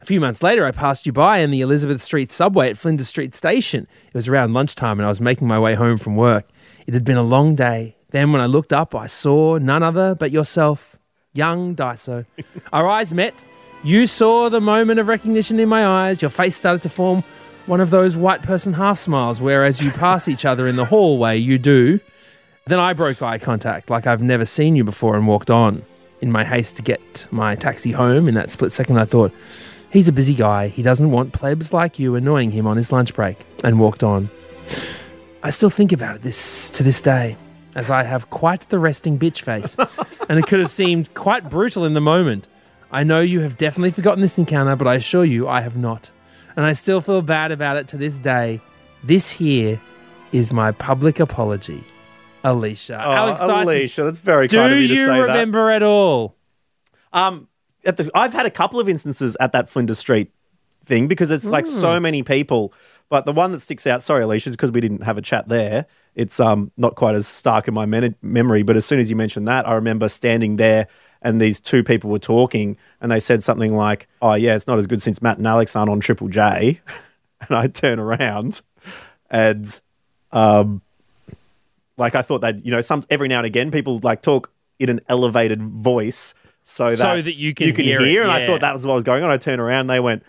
A 0.00 0.04
few 0.04 0.20
months 0.20 0.42
later, 0.42 0.64
I 0.64 0.70
passed 0.70 1.06
you 1.06 1.12
by 1.12 1.38
in 1.38 1.50
the 1.50 1.60
Elizabeth 1.60 2.02
Street 2.02 2.30
subway 2.30 2.70
at 2.70 2.78
Flinders 2.78 3.08
Street 3.08 3.34
Station. 3.34 3.86
It 4.06 4.14
was 4.14 4.28
around 4.28 4.54
lunchtime 4.54 4.98
and 4.98 5.06
I 5.06 5.08
was 5.08 5.20
making 5.20 5.48
my 5.48 5.58
way 5.58 5.74
home 5.74 5.98
from 5.98 6.14
work. 6.14 6.48
It 6.86 6.94
had 6.94 7.04
been 7.04 7.16
a 7.16 7.22
long 7.22 7.54
day. 7.54 7.96
Then, 8.10 8.32
when 8.32 8.40
I 8.40 8.46
looked 8.46 8.72
up, 8.72 8.94
I 8.94 9.06
saw 9.06 9.58
none 9.58 9.82
other 9.82 10.14
but 10.14 10.30
yourself, 10.30 10.96
young 11.34 11.76
Dyso. 11.76 12.24
Our 12.72 12.88
eyes 12.88 13.12
met. 13.12 13.44
You 13.84 14.06
saw 14.06 14.48
the 14.48 14.60
moment 14.60 14.98
of 14.98 15.08
recognition 15.08 15.60
in 15.60 15.68
my 15.68 15.86
eyes. 15.86 16.22
Your 16.22 16.30
face 16.30 16.56
started 16.56 16.82
to 16.82 16.88
form 16.88 17.22
one 17.66 17.80
of 17.80 17.90
those 17.90 18.16
white 18.16 18.42
person 18.42 18.72
half 18.72 18.98
smiles, 18.98 19.40
whereas 19.40 19.80
you 19.82 19.90
pass 19.90 20.26
each 20.26 20.44
other 20.46 20.66
in 20.66 20.76
the 20.76 20.86
hallway, 20.86 21.36
you 21.36 21.58
do. 21.58 22.00
Then 22.66 22.78
I 22.78 22.92
broke 22.94 23.20
eye 23.20 23.38
contact 23.38 23.90
like 23.90 24.06
I've 24.06 24.22
never 24.22 24.44
seen 24.44 24.74
you 24.74 24.84
before 24.84 25.16
and 25.16 25.26
walked 25.26 25.50
on. 25.50 25.84
In 26.20 26.32
my 26.32 26.44
haste 26.44 26.76
to 26.76 26.82
get 26.82 27.26
my 27.30 27.54
taxi 27.54 27.92
home, 27.92 28.26
in 28.26 28.34
that 28.34 28.50
split 28.50 28.72
second, 28.72 28.98
I 28.98 29.04
thought, 29.04 29.32
he's 29.90 30.08
a 30.08 30.12
busy 30.12 30.34
guy. 30.34 30.68
He 30.68 30.82
doesn't 30.82 31.10
want 31.10 31.32
plebs 31.32 31.72
like 31.72 31.98
you 31.98 32.14
annoying 32.14 32.50
him 32.50 32.66
on 32.66 32.76
his 32.76 32.92
lunch 32.92 33.14
break, 33.14 33.44
and 33.64 33.78
walked 33.78 34.02
on. 34.02 34.30
I 35.42 35.50
still 35.50 35.70
think 35.70 35.92
about 35.92 36.16
it 36.16 36.22
this 36.22 36.70
to 36.70 36.82
this 36.82 37.00
day, 37.00 37.36
as 37.74 37.90
I 37.90 38.02
have 38.02 38.30
quite 38.30 38.68
the 38.68 38.78
resting 38.78 39.18
bitch 39.18 39.42
face, 39.42 39.76
and 40.28 40.38
it 40.38 40.46
could 40.46 40.58
have 40.58 40.70
seemed 40.70 41.12
quite 41.14 41.48
brutal 41.48 41.84
in 41.84 41.94
the 41.94 42.00
moment. 42.00 42.48
I 42.90 43.04
know 43.04 43.20
you 43.20 43.40
have 43.40 43.58
definitely 43.58 43.90
forgotten 43.90 44.20
this 44.22 44.38
encounter, 44.38 44.74
but 44.74 44.86
I 44.86 44.94
assure 44.94 45.24
you 45.24 45.46
I 45.48 45.60
have 45.60 45.76
not. 45.76 46.10
And 46.56 46.64
I 46.64 46.72
still 46.72 47.00
feel 47.00 47.22
bad 47.22 47.52
about 47.52 47.76
it 47.76 47.86
to 47.88 47.96
this 47.96 48.18
day. 48.18 48.60
This 49.04 49.30
here 49.30 49.80
is 50.32 50.52
my 50.52 50.72
public 50.72 51.20
apology. 51.20 51.84
Alicia. 52.44 53.00
Oh, 53.04 53.12
Alex 53.12 53.40
Dyson, 53.40 53.62
Alicia, 53.62 54.04
that's 54.04 54.18
very 54.18 54.46
do 54.46 54.56
kind 54.56 54.72
of 54.72 54.80
you 54.80 54.88
to 54.88 54.94
you 54.94 55.10
remember 55.10 55.70
at 55.70 55.82
all? 55.82 56.36
Um, 57.12 57.48
at 57.84 57.96
the 57.96 58.10
I've 58.14 58.32
had 58.32 58.46
a 58.46 58.50
couple 58.50 58.80
of 58.80 58.88
instances 58.88 59.36
at 59.40 59.52
that 59.52 59.68
Flinders 59.68 59.98
Street 59.98 60.30
thing 60.84 61.06
because 61.06 61.30
it's 61.30 61.44
like 61.44 61.66
so 61.66 62.00
many 62.00 62.22
people. 62.22 62.72
But 63.10 63.24
the 63.24 63.32
one 63.32 63.52
that 63.52 63.60
sticks 63.60 63.86
out, 63.86 64.02
sorry, 64.02 64.24
Alicia, 64.24 64.50
is 64.50 64.56
because 64.56 64.70
we 64.70 64.80
didn't 64.80 65.02
have 65.02 65.16
a 65.16 65.22
chat 65.22 65.48
there. 65.48 65.86
It's 66.14 66.40
um 66.40 66.72
not 66.76 66.94
quite 66.94 67.14
as 67.14 67.26
stark 67.26 67.68
in 67.68 67.74
my 67.74 67.86
men- 67.86 68.16
memory, 68.22 68.62
but 68.62 68.76
as 68.76 68.84
soon 68.84 68.98
as 68.98 69.08
you 69.08 69.16
mentioned 69.16 69.48
that, 69.48 69.66
I 69.66 69.74
remember 69.74 70.08
standing 70.08 70.56
there 70.56 70.88
and 71.22 71.40
these 71.40 71.60
two 71.60 71.82
people 71.82 72.10
were 72.10 72.18
talking 72.18 72.76
and 73.00 73.10
they 73.10 73.20
said 73.20 73.42
something 73.42 73.74
like, 73.76 74.08
"Oh 74.20 74.34
yeah, 74.34 74.54
it's 74.54 74.66
not 74.66 74.78
as 74.78 74.86
good 74.86 75.02
since 75.02 75.22
Matt 75.22 75.38
and 75.38 75.46
Alex 75.46 75.74
aren't 75.74 75.90
on 75.90 76.00
Triple 76.00 76.28
J," 76.28 76.80
and 77.48 77.56
I 77.56 77.68
turn 77.68 77.98
around 77.98 78.60
and 79.30 79.80
um 80.32 80.82
like 81.96 82.14
I 82.14 82.22
thought 82.22 82.40
that 82.40 82.64
you 82.64 82.70
know 82.70 82.80
some 82.80 83.04
every 83.10 83.28
now 83.28 83.38
and 83.38 83.46
again 83.46 83.70
people 83.70 84.00
like 84.02 84.22
talk 84.22 84.50
in 84.78 84.88
an 84.88 85.00
elevated 85.08 85.62
voice 85.62 86.34
so 86.68 86.90
that, 86.90 86.98
So 86.98 87.22
that 87.22 87.36
you 87.36 87.54
can 87.54 87.74
hear 87.74 88.02
it, 88.02 88.22
and 88.22 88.30
I 88.30 88.46
thought 88.46 88.60
that 88.60 88.74
was 88.74 88.84
what 88.84 88.94
was 88.94 89.04
going 89.04 89.24
on. 89.24 89.30
I 89.30 89.38
turned 89.38 89.60
around 89.60 89.80
and 89.82 89.90
they 89.90 90.00
went, 90.00 90.22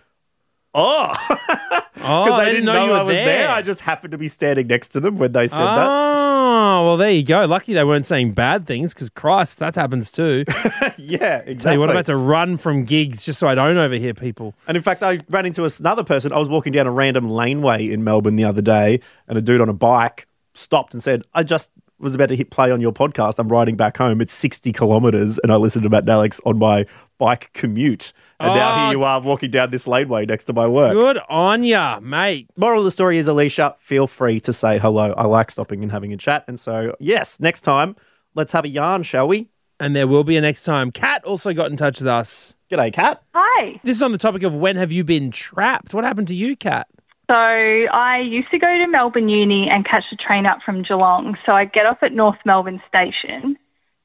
"Oh." 0.74 1.16
Oh, 2.02 2.24
because 2.24 2.40
they 2.40 2.46
they 2.46 2.52
didn't 2.54 2.66
know, 2.66 2.86
you 2.86 2.92
were 2.92 2.98
I 2.98 3.02
was 3.04 3.14
there. 3.14 3.26
there. 3.26 3.50
I 3.50 3.62
just 3.62 3.82
happened 3.82 4.12
to 4.12 4.18
be 4.18 4.30
standing 4.30 4.68
next 4.68 4.90
to 4.94 5.02
them 5.02 5.18
when 5.18 5.34
they 5.34 5.48
said 5.48 5.60
that. 5.60 5.86
Oh, 5.86 6.86
well, 6.86 6.96
there 6.96 7.12
you 7.12 7.24
go. 7.24 7.44
Lucky 7.46 7.74
they 7.74 7.84
weren't 7.84 8.06
saying 8.06 8.32
bad 8.32 8.66
things 8.66 8.94
because 8.94 9.10
Christ, 9.10 9.60
that 9.60 9.76
happens 9.76 10.10
too. 10.10 10.46
Yeah, 10.98 11.40
exactly. 11.40 11.56
Tell 11.56 11.74
you 11.74 11.80
what, 11.82 11.90
I'm 11.90 11.96
about 11.98 12.06
to 12.06 12.16
run 12.16 12.56
from 12.56 12.86
gigs 12.86 13.26
just 13.26 13.40
so 13.40 13.48
I 13.48 13.56
don't 13.56 13.78
overhear 13.78 14.14
people. 14.14 14.54
And 14.66 14.78
in 14.78 14.84
fact, 14.84 15.04
I 15.04 15.20
ran 15.30 15.46
into 15.46 15.66
another 15.80 16.06
person. 16.06 16.32
I 16.32 16.40
was 16.40 16.48
walking 16.48 16.72
down 16.72 16.88
a 16.88 16.92
random 16.92 17.30
laneway 17.30 17.92
in 17.92 18.06
Melbourne 18.06 18.38
the 18.38 18.46
other 18.46 18.62
day, 18.62 19.02
and 19.28 19.38
a 19.38 19.42
dude 19.42 19.60
on 19.60 19.68
a 19.68 19.74
bike 19.74 20.26
stopped 20.54 20.94
and 20.94 21.04
said, 21.04 21.24
"I 21.34 21.44
just 21.44 21.70
was 22.00 22.16
about 22.16 22.30
to 22.30 22.36
hit 22.36 22.50
play 22.52 22.72
on 22.72 22.82
your 22.82 22.92
podcast. 22.92 23.40
I'm 23.40 23.50
riding 23.50 23.76
back 23.76 23.98
home. 23.98 24.22
It's 24.22 24.34
60 24.34 24.72
kilometers, 24.74 25.38
and 25.40 25.52
I 25.52 25.56
listened 25.58 25.84
to 25.84 25.90
Matt 25.90 26.04
and 26.04 26.10
Alex 26.10 26.40
on 26.46 26.58
my 26.58 26.86
bike 27.18 27.50
commute. 27.54 28.14
And 28.40 28.54
now 28.56 28.74
Oh. 28.74 28.80
here 28.90 28.98
you 28.98 29.04
are 29.04 29.20
walking 29.22 29.52
down 29.52 29.72
this 29.72 29.86
laneway 29.86 30.26
next 30.26 30.46
to 30.46 30.54
my 30.54 30.66
work." 30.66 30.94
Good 30.94 31.20
on 31.30 31.64
ya, 31.64 32.00
mate. 32.02 32.48
Moral 32.56 32.80
of 32.80 32.86
the 32.86 32.92
story 32.92 33.18
is, 33.18 33.28
Alicia, 33.28 33.76
feel 33.80 34.08
free 34.08 34.40
to 34.42 34.54
say 34.54 34.78
hello. 34.80 35.14
I 35.18 35.26
like 35.26 35.52
stopping 35.52 35.84
and 35.84 35.92
having 35.92 36.14
a 36.14 36.18
chat. 36.18 36.46
And 36.48 36.58
so, 36.60 36.96
yes, 37.00 37.38
next 37.40 37.62
time, 37.62 37.96
let's 38.36 38.54
have 38.54 38.64
a 38.64 38.70
yarn, 38.70 39.04
shall 39.04 39.28
we? 39.28 39.50
And 39.82 39.96
there 39.96 40.08
will 40.08 40.24
be 40.24 40.38
a 40.38 40.42
next 40.42 40.64
time. 40.64 40.92
Kat 40.92 41.24
also 41.26 41.54
got 41.54 41.70
in 41.72 41.78
touch 41.78 42.00
with 42.00 42.08
us. 42.08 42.56
G'day, 42.72 42.94
Kat. 42.94 43.22
Hi. 43.34 43.80
This 43.84 43.98
is 43.98 44.04
on 44.04 44.12
the 44.12 44.18
topic 44.18 44.44
of 44.44 44.54
when 44.54 44.76
have 44.78 44.92
you 44.92 45.04
been 45.04 45.32
trapped? 45.32 45.94
What 45.94 46.04
happened 46.04 46.28
to 46.30 46.36
you, 46.36 46.56
Kat? 46.56 46.88
So 47.30 47.36
I 47.36 48.26
used 48.28 48.50
to 48.50 48.58
go 48.58 48.66
to 48.82 48.90
Melbourne 48.90 49.30
Uni 49.30 49.70
and 49.70 49.86
catch 49.86 50.04
the 50.10 50.18
train 50.18 50.48
up 50.48 50.60
from 50.66 50.82
Geelong. 50.82 51.38
So 51.46 51.52
I'd 51.52 51.72
get 51.72 51.86
off 51.86 52.00
at 52.02 52.12
North 52.12 52.40
Melbourne 52.44 52.82
Station, 52.88 53.56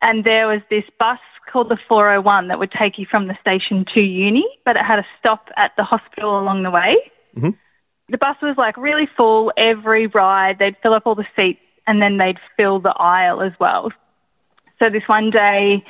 and 0.02 0.24
there 0.24 0.46
was 0.46 0.60
this 0.68 0.84
bus 0.98 1.18
called 1.50 1.70
the 1.70 1.78
401 1.88 2.48
that 2.48 2.58
would 2.58 2.70
take 2.70 2.98
you 2.98 3.06
from 3.10 3.26
the 3.26 3.38
station 3.40 3.86
to 3.94 4.00
uni, 4.00 4.44
but 4.66 4.76
it 4.76 4.84
had 4.84 4.98
a 4.98 5.06
stop 5.18 5.48
at 5.56 5.72
the 5.78 5.84
hospital 5.84 6.38
along 6.38 6.64
the 6.64 6.70
way. 6.70 6.96
Mm-hmm. 7.34 7.50
The 8.10 8.18
bus 8.18 8.36
was 8.42 8.56
like 8.58 8.76
really 8.76 9.08
full 9.16 9.50
every 9.56 10.06
ride. 10.08 10.58
They'd 10.58 10.76
fill 10.82 10.92
up 10.92 11.06
all 11.06 11.14
the 11.14 11.26
seats 11.34 11.60
and 11.86 12.02
then 12.02 12.18
they'd 12.18 12.38
fill 12.58 12.78
the 12.78 12.92
aisle 12.92 13.40
as 13.40 13.52
well. 13.58 13.90
So 14.82 14.90
this 14.90 15.04
one 15.06 15.30
day, 15.30 15.82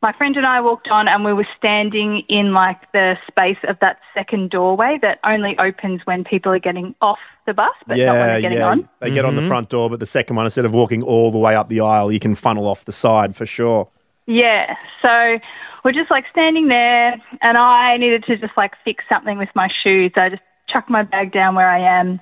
my 0.00 0.12
friend 0.12 0.36
and 0.36 0.46
I 0.46 0.60
walked 0.60 0.88
on 0.88 1.08
and 1.08 1.24
we 1.24 1.32
were 1.32 1.46
standing 1.56 2.22
in 2.28 2.52
like 2.52 2.80
the 2.92 3.16
space 3.28 3.58
of 3.68 3.78
that 3.80 3.98
second 4.14 4.50
doorway 4.50 4.98
that 5.02 5.18
only 5.24 5.58
opens 5.58 6.02
when 6.04 6.22
people 6.22 6.52
are 6.52 6.60
getting 6.60 6.94
off 7.00 7.18
the 7.46 7.54
bus, 7.54 7.72
but 7.86 7.98
not 7.98 8.12
when 8.12 8.26
they're 8.26 8.40
getting 8.40 8.62
on. 8.62 8.88
They 9.00 9.10
get 9.10 9.24
on 9.24 9.34
the 9.34 9.40
mm-hmm. 9.40 9.48
front 9.48 9.68
door, 9.70 9.90
but 9.90 9.98
the 9.98 10.06
second 10.06 10.36
one, 10.36 10.46
instead 10.46 10.64
of 10.64 10.72
walking 10.72 11.02
all 11.02 11.32
the 11.32 11.38
way 11.38 11.56
up 11.56 11.68
the 11.68 11.80
aisle, 11.80 12.12
you 12.12 12.20
can 12.20 12.36
funnel 12.36 12.68
off 12.68 12.84
the 12.84 12.92
side 12.92 13.34
for 13.34 13.44
sure. 13.44 13.88
Yeah. 14.26 14.76
So 15.02 15.38
we're 15.84 15.92
just 15.92 16.10
like 16.10 16.26
standing 16.30 16.68
there, 16.68 17.20
and 17.42 17.58
I 17.58 17.96
needed 17.96 18.24
to 18.24 18.36
just 18.36 18.56
like 18.56 18.74
fix 18.84 19.04
something 19.08 19.36
with 19.38 19.48
my 19.54 19.68
shoes. 19.82 20.12
I 20.14 20.28
just 20.28 20.42
chuck 20.68 20.88
my 20.88 21.02
bag 21.02 21.32
down 21.32 21.54
where 21.54 21.68
I 21.68 21.80
am. 21.80 22.20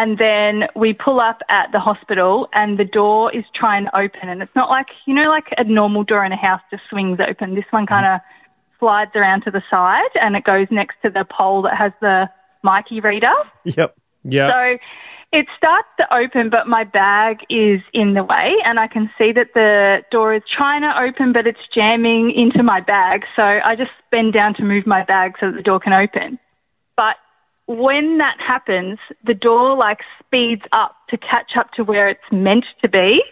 And 0.00 0.16
then 0.16 0.68
we 0.76 0.92
pull 0.92 1.18
up 1.18 1.42
at 1.48 1.72
the 1.72 1.80
hospital, 1.80 2.48
and 2.52 2.78
the 2.78 2.84
door 2.84 3.34
is 3.34 3.44
trying 3.52 3.86
to 3.86 3.96
open. 3.98 4.28
And 4.28 4.40
it's 4.40 4.54
not 4.54 4.70
like, 4.70 4.86
you 5.06 5.12
know, 5.12 5.28
like 5.28 5.48
a 5.58 5.64
normal 5.64 6.04
door 6.04 6.24
in 6.24 6.30
a 6.30 6.36
house 6.36 6.60
just 6.70 6.84
swings 6.88 7.18
open. 7.18 7.56
This 7.56 7.64
one 7.70 7.84
kind 7.84 8.06
of 8.06 8.20
slides 8.78 9.10
around 9.16 9.42
to 9.42 9.50
the 9.50 9.62
side, 9.68 10.12
and 10.22 10.36
it 10.36 10.44
goes 10.44 10.68
next 10.70 10.98
to 11.02 11.10
the 11.10 11.24
pole 11.28 11.62
that 11.62 11.76
has 11.76 11.90
the 12.00 12.30
myki 12.64 13.02
reader. 13.02 13.34
Yep. 13.64 13.96
Yeah. 14.22 14.48
So 14.50 14.78
it 15.32 15.46
starts 15.56 15.88
to 15.98 16.16
open, 16.16 16.48
but 16.48 16.68
my 16.68 16.84
bag 16.84 17.38
is 17.50 17.80
in 17.92 18.14
the 18.14 18.22
way, 18.22 18.54
and 18.64 18.78
I 18.78 18.86
can 18.86 19.10
see 19.18 19.32
that 19.32 19.48
the 19.54 20.04
door 20.12 20.32
is 20.32 20.42
trying 20.48 20.82
to 20.82 21.02
open, 21.02 21.32
but 21.32 21.48
it's 21.48 21.58
jamming 21.74 22.30
into 22.30 22.62
my 22.62 22.80
bag. 22.80 23.24
So 23.34 23.42
I 23.42 23.74
just 23.74 23.90
bend 24.12 24.32
down 24.32 24.54
to 24.54 24.62
move 24.62 24.86
my 24.86 25.02
bag 25.02 25.34
so 25.40 25.50
that 25.50 25.56
the 25.56 25.62
door 25.62 25.80
can 25.80 25.92
open. 25.92 26.38
But 26.96 27.16
when 27.68 28.16
that 28.18 28.36
happens, 28.40 28.98
the 29.24 29.34
door 29.34 29.76
like 29.76 29.98
speeds 30.18 30.62
up 30.72 30.96
to 31.10 31.18
catch 31.18 31.52
up 31.56 31.70
to 31.72 31.84
where 31.84 32.08
it's 32.08 32.20
meant 32.32 32.64
to 32.82 32.88
be. 32.88 33.22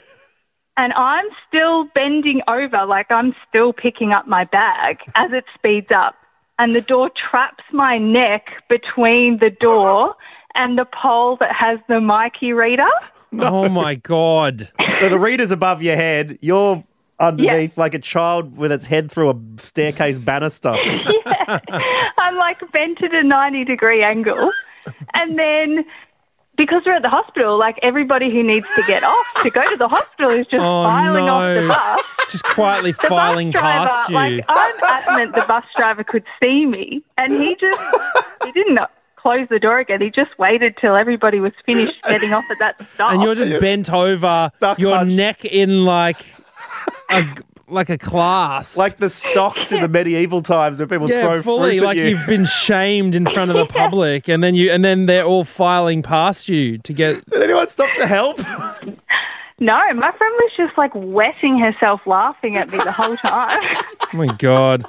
And 0.76 0.92
I'm 0.92 1.24
still 1.48 1.86
bending 1.94 2.42
over, 2.46 2.84
like 2.84 3.10
I'm 3.10 3.34
still 3.48 3.72
picking 3.72 4.12
up 4.12 4.28
my 4.28 4.44
bag 4.44 4.98
as 5.14 5.32
it 5.32 5.44
speeds 5.54 5.88
up. 5.90 6.14
And 6.58 6.76
the 6.76 6.82
door 6.82 7.10
traps 7.30 7.64
my 7.72 7.96
neck 7.96 8.46
between 8.68 9.38
the 9.38 9.50
door 9.50 10.14
and 10.54 10.78
the 10.78 10.84
pole 10.84 11.38
that 11.40 11.54
has 11.54 11.78
the 11.88 11.94
myki 11.94 12.54
reader. 12.54 12.84
Oh 13.38 13.68
my 13.68 13.96
God. 13.96 14.70
So 15.00 15.10
the 15.10 15.18
reader's 15.18 15.50
above 15.50 15.82
your 15.82 15.96
head. 15.96 16.38
You're 16.40 16.82
underneath 17.18 17.76
like 17.76 17.92
a 17.92 17.98
child 17.98 18.56
with 18.56 18.72
its 18.72 18.86
head 18.86 19.10
through 19.10 19.30
a 19.30 19.36
staircase 19.58 20.18
banister. 20.18 20.74
I'm 21.48 21.60
like 22.46 22.72
bent 22.72 23.02
at 23.02 23.14
a 23.14 23.22
90 23.22 23.64
degree 23.64 24.02
angle. 24.02 24.50
And 25.14 25.38
then 25.38 25.84
because 26.56 26.82
we're 26.86 26.94
at 26.94 27.02
the 27.02 27.08
hospital, 27.08 27.58
like 27.58 27.76
everybody 27.82 28.30
who 28.30 28.42
needs 28.42 28.66
to 28.76 28.82
get 28.86 29.02
off 29.04 29.26
to 29.42 29.50
go 29.50 29.68
to 29.68 29.76
the 29.76 29.88
hospital 29.88 30.30
is 30.30 30.46
just 30.46 30.62
Oh, 30.62 30.84
filing 30.84 31.28
off 31.28 31.54
the 31.54 31.60
no. 31.62 31.68
bus. 31.68 32.00
Just 32.30 32.44
quietly 32.44 32.92
The 32.92 33.08
filing 33.08 33.50
bus 33.50 33.60
driver, 33.60 33.86
past 33.88 34.08
you. 34.10 34.14
like 34.14 34.44
I'm 34.48 34.74
adamant 34.84 35.34
the 35.34 35.42
bus 35.42 35.64
driver 35.76 36.02
could 36.04 36.24
see 36.42 36.66
me, 36.66 37.02
and 37.18 37.32
he 37.32 37.56
just 37.60 37.80
he 38.44 38.52
didn't 38.52 38.78
close 39.16 39.46
the 39.50 39.58
door 39.58 39.78
again. 39.80 40.00
He 40.00 40.10
just 40.10 40.38
waited 40.38 40.76
till 40.80 40.94
everybody 40.96 41.40
was 41.40 41.52
finished 41.66 42.00
getting 42.04 42.32
off 42.32 42.44
at 42.50 42.58
that 42.60 42.76
stop. 42.94 43.12
and 43.12 43.22
you're 43.22 43.34
just 43.34 43.60
bent 43.60 43.92
over, 43.92 44.50
your 44.78 45.04
neck 45.04 45.44
in 45.44 45.84
like 45.84 46.24
a 47.10 47.22
like 47.68 47.90
a 47.90 47.98
class. 47.98 48.76
like 48.76 48.98
the 48.98 49.08
stocks 49.08 49.72
in 49.72 49.80
the 49.80 49.88
medieval 49.88 50.40
times 50.42 50.78
where 50.78 50.86
people 50.86 51.08
yeah, 51.08 51.22
throw 51.22 51.42
fully 51.42 51.78
fruit 51.78 51.84
like 51.86 51.98
at 51.98 52.04
you. 52.04 52.10
you've 52.16 52.26
been 52.26 52.44
shamed 52.64 53.14
in 53.14 53.26
front 53.26 53.50
of 53.50 53.56
the 53.56 53.66
public, 53.66 54.28
and 54.28 54.42
then 54.42 54.54
you 54.54 54.70
and 54.70 54.84
then 54.84 55.06
they're 55.06 55.24
all 55.24 55.44
filing 55.44 56.02
past 56.02 56.48
you 56.48 56.78
to 56.78 56.92
get. 56.92 57.24
Did 57.30 57.42
anyone 57.42 57.68
stop 57.68 57.92
to 57.96 58.06
help? 58.06 58.40
No, 59.58 59.72
my 59.94 60.12
friend 60.12 60.34
was 60.38 60.52
just 60.54 60.76
like 60.76 60.90
wetting 60.94 61.58
herself 61.58 62.02
laughing 62.06 62.58
at 62.58 62.70
me 62.70 62.76
the 62.76 62.92
whole 62.92 63.16
time. 63.16 63.58
Oh 64.02 64.08
my 64.12 64.26
god! 64.26 64.84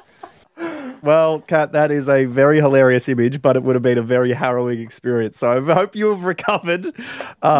Well, 1.01 1.39
Kat, 1.39 1.71
that 1.71 1.89
is 1.89 2.09
a 2.09 2.25
very 2.25 2.57
hilarious 2.57 3.07
image, 3.07 3.41
but 3.41 3.55
it 3.55 3.63
would 3.63 3.77
have 3.77 3.81
been 3.83 3.97
a 3.97 4.01
very 4.01 4.33
harrowing 4.33 4.81
experience. 4.81 5.37
So 5.37 5.69
I 5.69 5.73
hope 5.73 5.95
you 5.95 6.09
have 6.09 6.25
recovered 6.25 6.87
uh, 6.87 6.91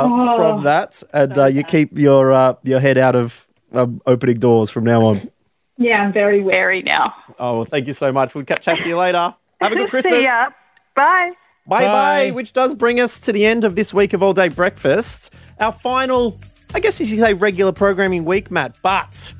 Oh, 0.05 0.35
from 0.35 0.63
that, 0.65 1.01
and 1.13 1.37
uh, 1.37 1.45
you 1.45 1.63
keep 1.63 1.97
your 1.97 2.33
uh, 2.33 2.55
your 2.63 2.81
head 2.81 2.97
out 2.97 3.15
of 3.15 3.46
um, 3.73 4.01
opening 4.05 4.39
doors 4.39 4.69
from 4.69 4.83
now 4.83 5.03
on. 5.03 5.31
yeah, 5.77 6.01
I'm 6.01 6.13
very 6.13 6.41
wary 6.41 6.81
now. 6.81 7.13
Oh, 7.39 7.57
well, 7.57 7.65
thank 7.65 7.87
you 7.87 7.93
so 7.93 8.11
much. 8.11 8.33
We'll 8.35 8.45
catch 8.45 8.63
chat 8.65 8.79
to 8.79 8.87
you 8.87 8.97
later. 8.97 9.35
Have 9.61 9.71
a 9.71 9.75
good 9.75 9.89
Christmas. 9.89 10.15
See 10.15 10.23
ya. 10.23 10.49
Bye. 10.95 11.31
Bye 11.67 11.85
bye. 11.85 11.85
Bye. 11.85 12.31
Which 12.31 12.53
does 12.53 12.73
bring 12.73 12.99
us 12.99 13.19
to 13.21 13.31
the 13.31 13.45
end 13.45 13.63
of 13.63 13.75
this 13.75 13.93
week 13.93 14.13
of 14.13 14.23
All 14.23 14.33
Day 14.33 14.49
Breakfast. 14.49 15.33
Our 15.59 15.71
final, 15.71 16.39
I 16.73 16.79
guess 16.79 16.99
you 16.99 17.07
could 17.07 17.19
say, 17.19 17.33
regular 17.33 17.71
programming 17.71 18.25
week, 18.25 18.49
Matt. 18.51 18.75
But 18.81 19.33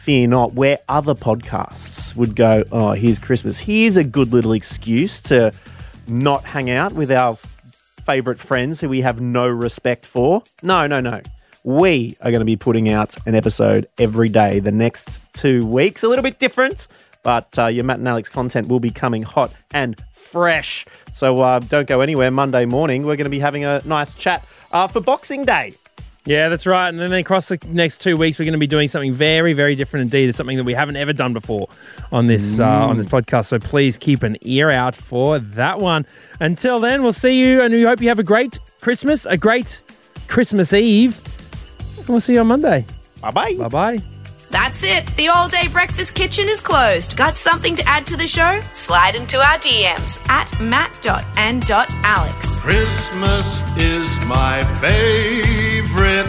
fear 0.00 0.26
not, 0.26 0.54
where 0.54 0.78
other 0.88 1.14
podcasts 1.14 2.16
would 2.16 2.34
go, 2.34 2.64
oh, 2.72 2.92
here's 2.92 3.18
Christmas. 3.18 3.58
Here's 3.58 3.96
a 3.96 4.04
good 4.04 4.32
little 4.32 4.52
excuse 4.52 5.20
to 5.22 5.52
not 6.08 6.44
hang 6.44 6.70
out 6.70 6.92
with 6.92 7.10
our 7.10 7.36
favorite 8.04 8.38
friends 8.38 8.80
who 8.80 8.88
we 8.88 9.02
have 9.02 9.20
no 9.20 9.46
respect 9.46 10.06
for. 10.06 10.42
No, 10.62 10.86
no, 10.86 11.00
no. 11.00 11.20
We 11.62 12.16
are 12.22 12.30
going 12.30 12.40
to 12.40 12.46
be 12.46 12.56
putting 12.56 12.88
out 12.90 13.14
an 13.26 13.34
episode 13.34 13.86
every 13.98 14.28
day 14.28 14.60
the 14.60 14.72
next 14.72 15.20
two 15.34 15.66
weeks. 15.66 16.02
A 16.02 16.08
little 16.08 16.22
bit 16.22 16.38
different, 16.38 16.88
but 17.22 17.58
uh, 17.58 17.66
your 17.66 17.84
Matt 17.84 17.98
and 17.98 18.08
Alex 18.08 18.30
content 18.30 18.68
will 18.68 18.80
be 18.80 18.90
coming 18.90 19.22
hot 19.22 19.54
and 19.72 20.00
fresh. 20.12 20.86
So 21.12 21.40
uh, 21.42 21.58
don't 21.58 21.86
go 21.86 22.00
anywhere. 22.00 22.30
Monday 22.30 22.64
morning, 22.64 23.04
we're 23.04 23.16
going 23.16 23.24
to 23.24 23.30
be 23.30 23.40
having 23.40 23.64
a 23.64 23.82
nice 23.84 24.14
chat 24.14 24.46
uh, 24.72 24.86
for 24.86 25.00
Boxing 25.00 25.44
Day. 25.44 25.74
Yeah, 26.24 26.48
that's 26.48 26.66
right. 26.66 26.88
And 26.88 26.98
then 26.98 27.12
across 27.12 27.48
the 27.48 27.58
next 27.66 28.00
two 28.00 28.16
weeks, 28.16 28.38
we're 28.38 28.44
going 28.44 28.52
to 28.52 28.58
be 28.58 28.66
doing 28.66 28.88
something 28.88 29.12
very, 29.12 29.52
very 29.52 29.74
different 29.74 30.04
indeed. 30.04 30.28
It's 30.28 30.38
something 30.38 30.56
that 30.56 30.64
we 30.64 30.74
haven't 30.74 30.96
ever 30.96 31.12
done 31.12 31.32
before 31.32 31.68
on 32.12 32.26
this 32.26 32.60
uh, 32.60 32.86
on 32.86 32.96
this 32.98 33.06
podcast. 33.06 33.46
So 33.46 33.58
please 33.58 33.98
keep 33.98 34.22
an 34.22 34.36
ear 34.42 34.70
out 34.70 34.94
for 34.94 35.38
that 35.38 35.78
one. 35.78 36.06
Until 36.38 36.78
then, 36.78 37.02
we'll 37.02 37.12
see 37.12 37.38
you, 37.38 37.62
and 37.62 37.72
we 37.72 37.82
hope 37.82 38.00
you 38.00 38.08
have 38.08 38.18
a 38.18 38.22
great 38.24 38.58
Christmas, 38.80 39.26
a 39.26 39.36
great 39.36 39.80
Christmas 40.28 40.72
Eve 40.72 41.39
we'll 42.12 42.20
see 42.20 42.34
you 42.34 42.40
on 42.40 42.48
Monday. 42.48 42.84
Bye 43.20 43.30
bye. 43.30 43.54
Bye 43.56 43.68
bye. 43.68 43.98
That's 44.50 44.82
it. 44.82 45.06
The 45.16 45.28
all 45.28 45.48
day 45.48 45.68
breakfast 45.68 46.14
kitchen 46.14 46.48
is 46.48 46.60
closed. 46.60 47.16
Got 47.16 47.36
something 47.36 47.76
to 47.76 47.84
add 47.86 48.06
to 48.08 48.16
the 48.16 48.26
show? 48.26 48.60
Slide 48.72 49.14
into 49.14 49.38
our 49.38 49.58
DMs 49.58 50.18
at 50.28 50.50
matt.and.alex. 50.60 52.58
Christmas 52.60 53.62
is 53.78 54.08
my 54.26 54.64
favorite 54.80 56.26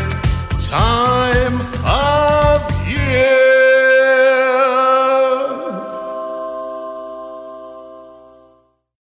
time 0.68 1.60
of 1.84 2.62
year. 2.88 4.51